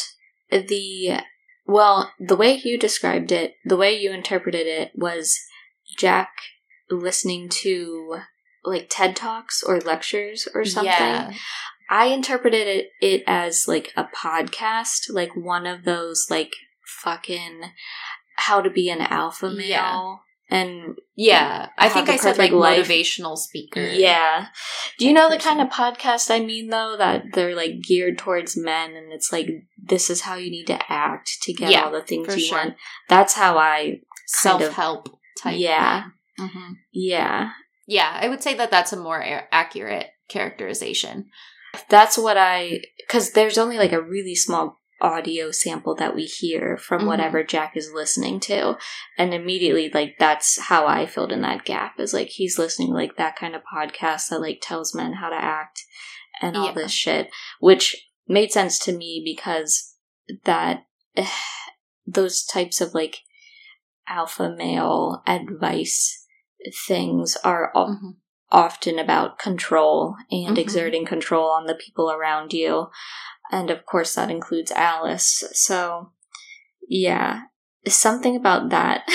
[0.52, 1.20] the
[1.66, 5.36] well the way you described it the way you interpreted it was
[5.98, 6.30] jack
[6.92, 8.18] listening to
[8.64, 11.34] like ted talks or lectures or something Yeah.
[11.89, 16.52] i interpreted it, it as like a podcast like one of those like
[16.86, 17.62] fucking
[18.36, 20.16] how to be an alpha male Yeah.
[20.52, 21.70] And Yeah.
[21.78, 22.88] I think I said like life.
[22.88, 23.82] motivational speaker.
[23.82, 24.47] Yeah.
[24.99, 28.58] Do you know the kind of podcast I mean though that they're like geared towards
[28.58, 29.47] men and it's like
[29.82, 32.58] this is how you need to act to get Yeah, all the things you sure.
[32.58, 32.76] want.
[33.10, 35.10] That's how I kind of- Self-help
[35.41, 35.58] type.
[35.58, 36.04] Yeah.
[36.38, 37.52] hmm yeah.
[37.88, 41.30] Yeah, I would say that that's a more a- accurate characterization.
[41.89, 46.78] That's what I cuz there's only like a really small audio sample that we hear
[46.78, 47.08] from Mhm.
[47.08, 48.78] whatever Jack is listening to
[49.18, 52.93] and immediately like that's how I filled in that gap is like he's listening to,
[52.93, 55.84] like that kind of podcast that like tells men how to act
[56.41, 56.72] and all Yeah.
[56.74, 57.30] this shit
[57.60, 59.95] which made sense to me because
[60.45, 60.86] that
[62.06, 63.20] those types of like
[64.08, 66.28] alpha male advice
[66.88, 68.16] things are Mhm.
[68.52, 70.62] often about control and Mhm.
[70.62, 72.88] exerting control on the people around you.
[73.52, 75.43] And of course, that includes Alice.
[75.52, 76.12] So,
[76.88, 77.41] yeah,
[77.88, 79.08] something about that.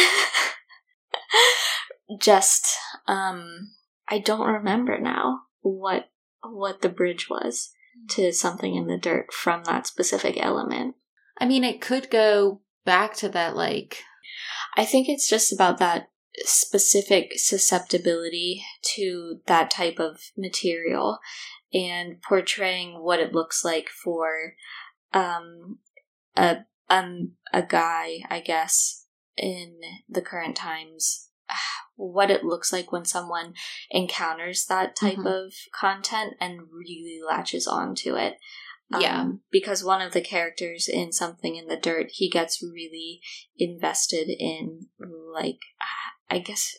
[2.21, 2.77] Just,
[3.09, 3.73] um,
[4.09, 6.11] I don't remember now what
[6.43, 7.71] what the bridge was
[8.11, 10.95] to something in the dirt from that specific element.
[11.39, 14.05] I mean, it could go back to that, like,
[14.77, 16.11] I think it's just about that
[16.45, 18.63] specific susceptibility
[18.95, 21.19] to that type of material
[21.73, 24.55] and portraying what it looks like for
[25.13, 25.79] um
[26.37, 26.59] a
[26.91, 29.07] um a guy, I guess,
[29.37, 31.31] in the current times
[31.97, 33.55] what it looks like when someone
[33.91, 35.47] encounters that type Mhm.
[35.47, 38.37] of content and really latches onto it.
[39.01, 39.23] Yeah.
[39.23, 43.21] Um, because one of the characters in Something in the Dirt, he gets really
[43.59, 44.87] invested in,
[45.33, 45.59] like,
[46.29, 46.77] I guess,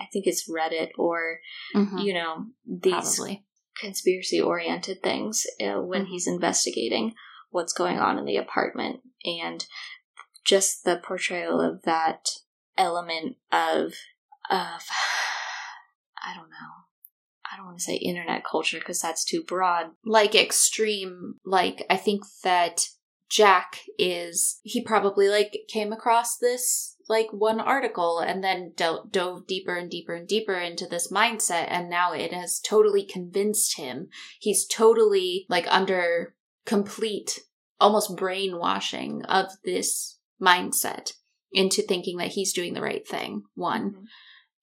[0.00, 1.38] I think it's Reddit or,
[1.74, 3.18] mhm, you know, these
[3.80, 6.08] conspiracy oriented things uh, when Mhm.
[6.08, 7.14] he's investigating
[7.50, 9.00] what's going on in the apartment.
[9.24, 9.64] And
[10.44, 12.28] just the portrayal of that
[12.76, 13.94] element of,
[14.50, 14.82] of,
[16.22, 16.72] I don't know.
[17.50, 19.92] I don't want to say internet culture because that's too broad.
[20.04, 22.86] like extreme like i think that
[23.30, 29.46] jack is he probably like came across this like one article and then do- dove
[29.46, 34.08] deeper and deeper and deeper into this mindset and now it has totally convinced him.
[34.40, 36.34] He's totally like under
[36.66, 37.40] complete
[37.80, 41.12] almost brainwashing of this mindset
[41.52, 44.06] into thinking that he's doing the right thing one.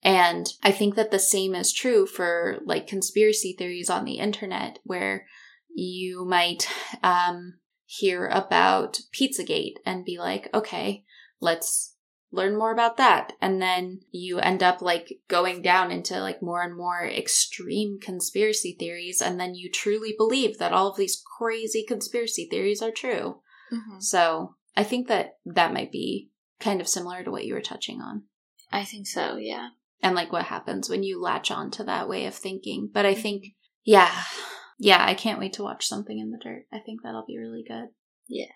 [0.03, 4.77] And I think that the same is true for like conspiracy theories on the internet,
[4.83, 5.25] where
[5.73, 6.69] you might
[7.01, 11.03] um, hear about Pizzagate and be like, okay,
[11.41, 11.94] let's
[12.35, 13.33] learn more about that.
[13.41, 18.75] And then you end up like going down into like more and more extreme conspiracy
[18.77, 19.21] theories.
[19.21, 23.41] And then you truly believe that all of these crazy conspiracy theories are true.
[23.71, 24.01] Mhm.
[24.01, 26.29] So I think that that might be
[26.59, 28.23] kind of similar to what you were touching on
[28.71, 29.37] I think so.
[29.37, 29.69] Yeah.
[30.01, 32.89] and like what happens when you latch on to that way of thinking.
[32.93, 33.45] But I think,
[33.83, 34.23] yeah,
[34.77, 36.65] yeah, I can't wait to watch something in the dirt.
[36.71, 37.89] I think that'll be really good.
[38.27, 38.51] Yeah.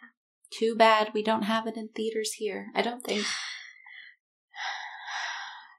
[0.52, 2.68] Too bad we don't have it in theaters here.
[2.76, 3.26] I don't think.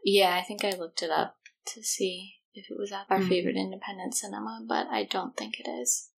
[0.05, 1.37] Yeah, I think I looked it up
[1.67, 3.29] to see if it was at our Mhm.
[3.29, 6.11] favorite independent cinema, but I don't think it is.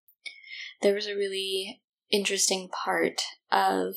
[0.80, 3.96] There was a really interesting part of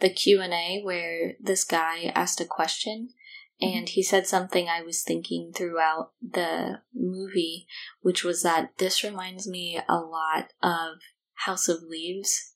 [0.00, 3.14] the Q&A where this guy asked a question
[3.60, 7.66] and he said something I was thinking throughout the movie,
[8.02, 10.98] which was that this reminds me a lot of
[11.32, 12.52] House of Leaves.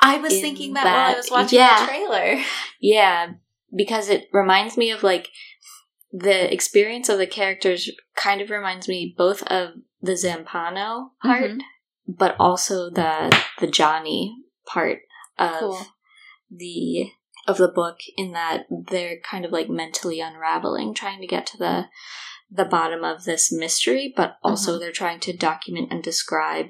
[0.00, 1.80] I was thinking that, while I was watching yeah.
[1.80, 2.44] the trailer.
[2.80, 3.32] Yeah,
[3.74, 5.28] because it reminds me of like
[6.16, 11.60] the experience of the characters kind of reminds me both of the Zampano part, Mhm.
[12.06, 15.00] but also the the Johnny part
[15.38, 15.86] of Cool.
[16.50, 17.10] the
[17.48, 21.56] of the book in that they're kind of like mentally unraveling, trying to get to
[21.58, 21.88] the
[22.50, 24.80] the bottom of this mystery, but also Mhm.
[24.80, 26.68] they're trying to document and describe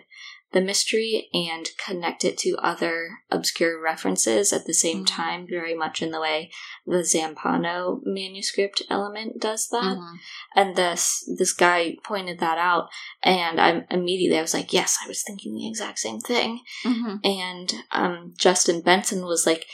[0.55, 5.07] the mystery and connect it to other obscure references at the same Mhm.
[5.07, 6.51] time, very much in the way
[6.87, 9.99] the Zampano manuscript element does that.
[9.99, 10.19] Mhm.
[10.55, 12.89] And this this guy pointed that out,
[13.23, 17.21] and I immediately I was like, yes, I was thinking the exact same thing Mhm.
[17.25, 19.67] and um, Justin Benson was like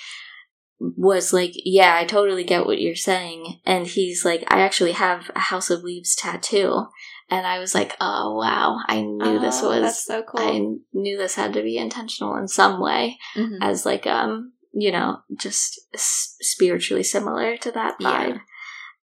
[0.97, 5.31] was like, yeah, I totally get what you're saying, and he's like, I actually have
[5.37, 6.87] a House of Leaves tattoo,
[7.31, 10.41] and I was like, oh wow, I knew this Oh, was, That's so cool.
[10.41, 10.59] I
[10.93, 13.59] knew this had to be intentional in some way, Mhm.
[13.63, 18.09] as like um, you know, just s- spiritually similar to that Yeah.
[18.27, 18.41] vibe.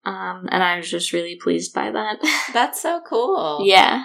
[0.05, 2.19] Um, and I was just really pleased by that.
[2.53, 3.61] That's so cool.
[3.65, 4.03] yeah,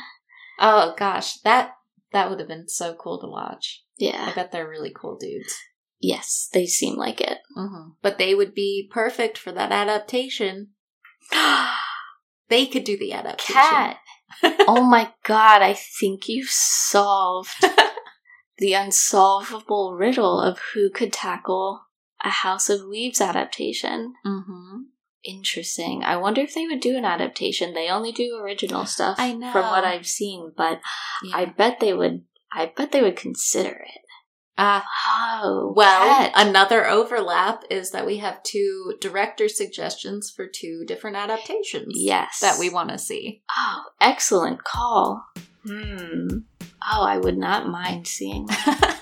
[0.59, 1.75] Oh gosh, that
[2.13, 3.83] that would have been so cool to watch.
[3.97, 4.27] Yeah.
[4.31, 5.55] I bet they're really cool dudes.
[6.01, 7.39] yes, they seem like it.
[7.55, 10.71] hmm But they would be perfect for that adaptation.
[12.49, 13.55] They could do the adaptation.
[13.55, 13.97] Kat.
[14.43, 17.65] Oh my god, I think you've solved
[18.59, 21.83] the unsolvable riddle of who could tackle
[22.25, 24.15] a House of Leaves adaptation.
[24.25, 24.83] hmm
[25.25, 26.03] Interesting.
[26.03, 27.75] I wonder if they would do an adaptation.
[27.75, 29.53] They only do original stuff I know.
[29.53, 30.81] from what I've seen, but
[31.23, 31.37] Yeah.
[31.37, 34.02] I bet they would I bet they would consider it.
[34.59, 34.85] Ah,
[35.45, 36.33] Oh, well, Kat.
[36.37, 41.95] another overlap is that we have two director suggestions for two different adaptations.
[41.97, 42.41] yes.
[42.41, 43.43] That we want to see.
[43.57, 45.25] Oh, excellent call.
[45.67, 46.39] Hmm.
[46.85, 48.99] Oh, I would not mind seeing that.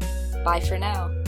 [0.43, 1.20] Bye for now.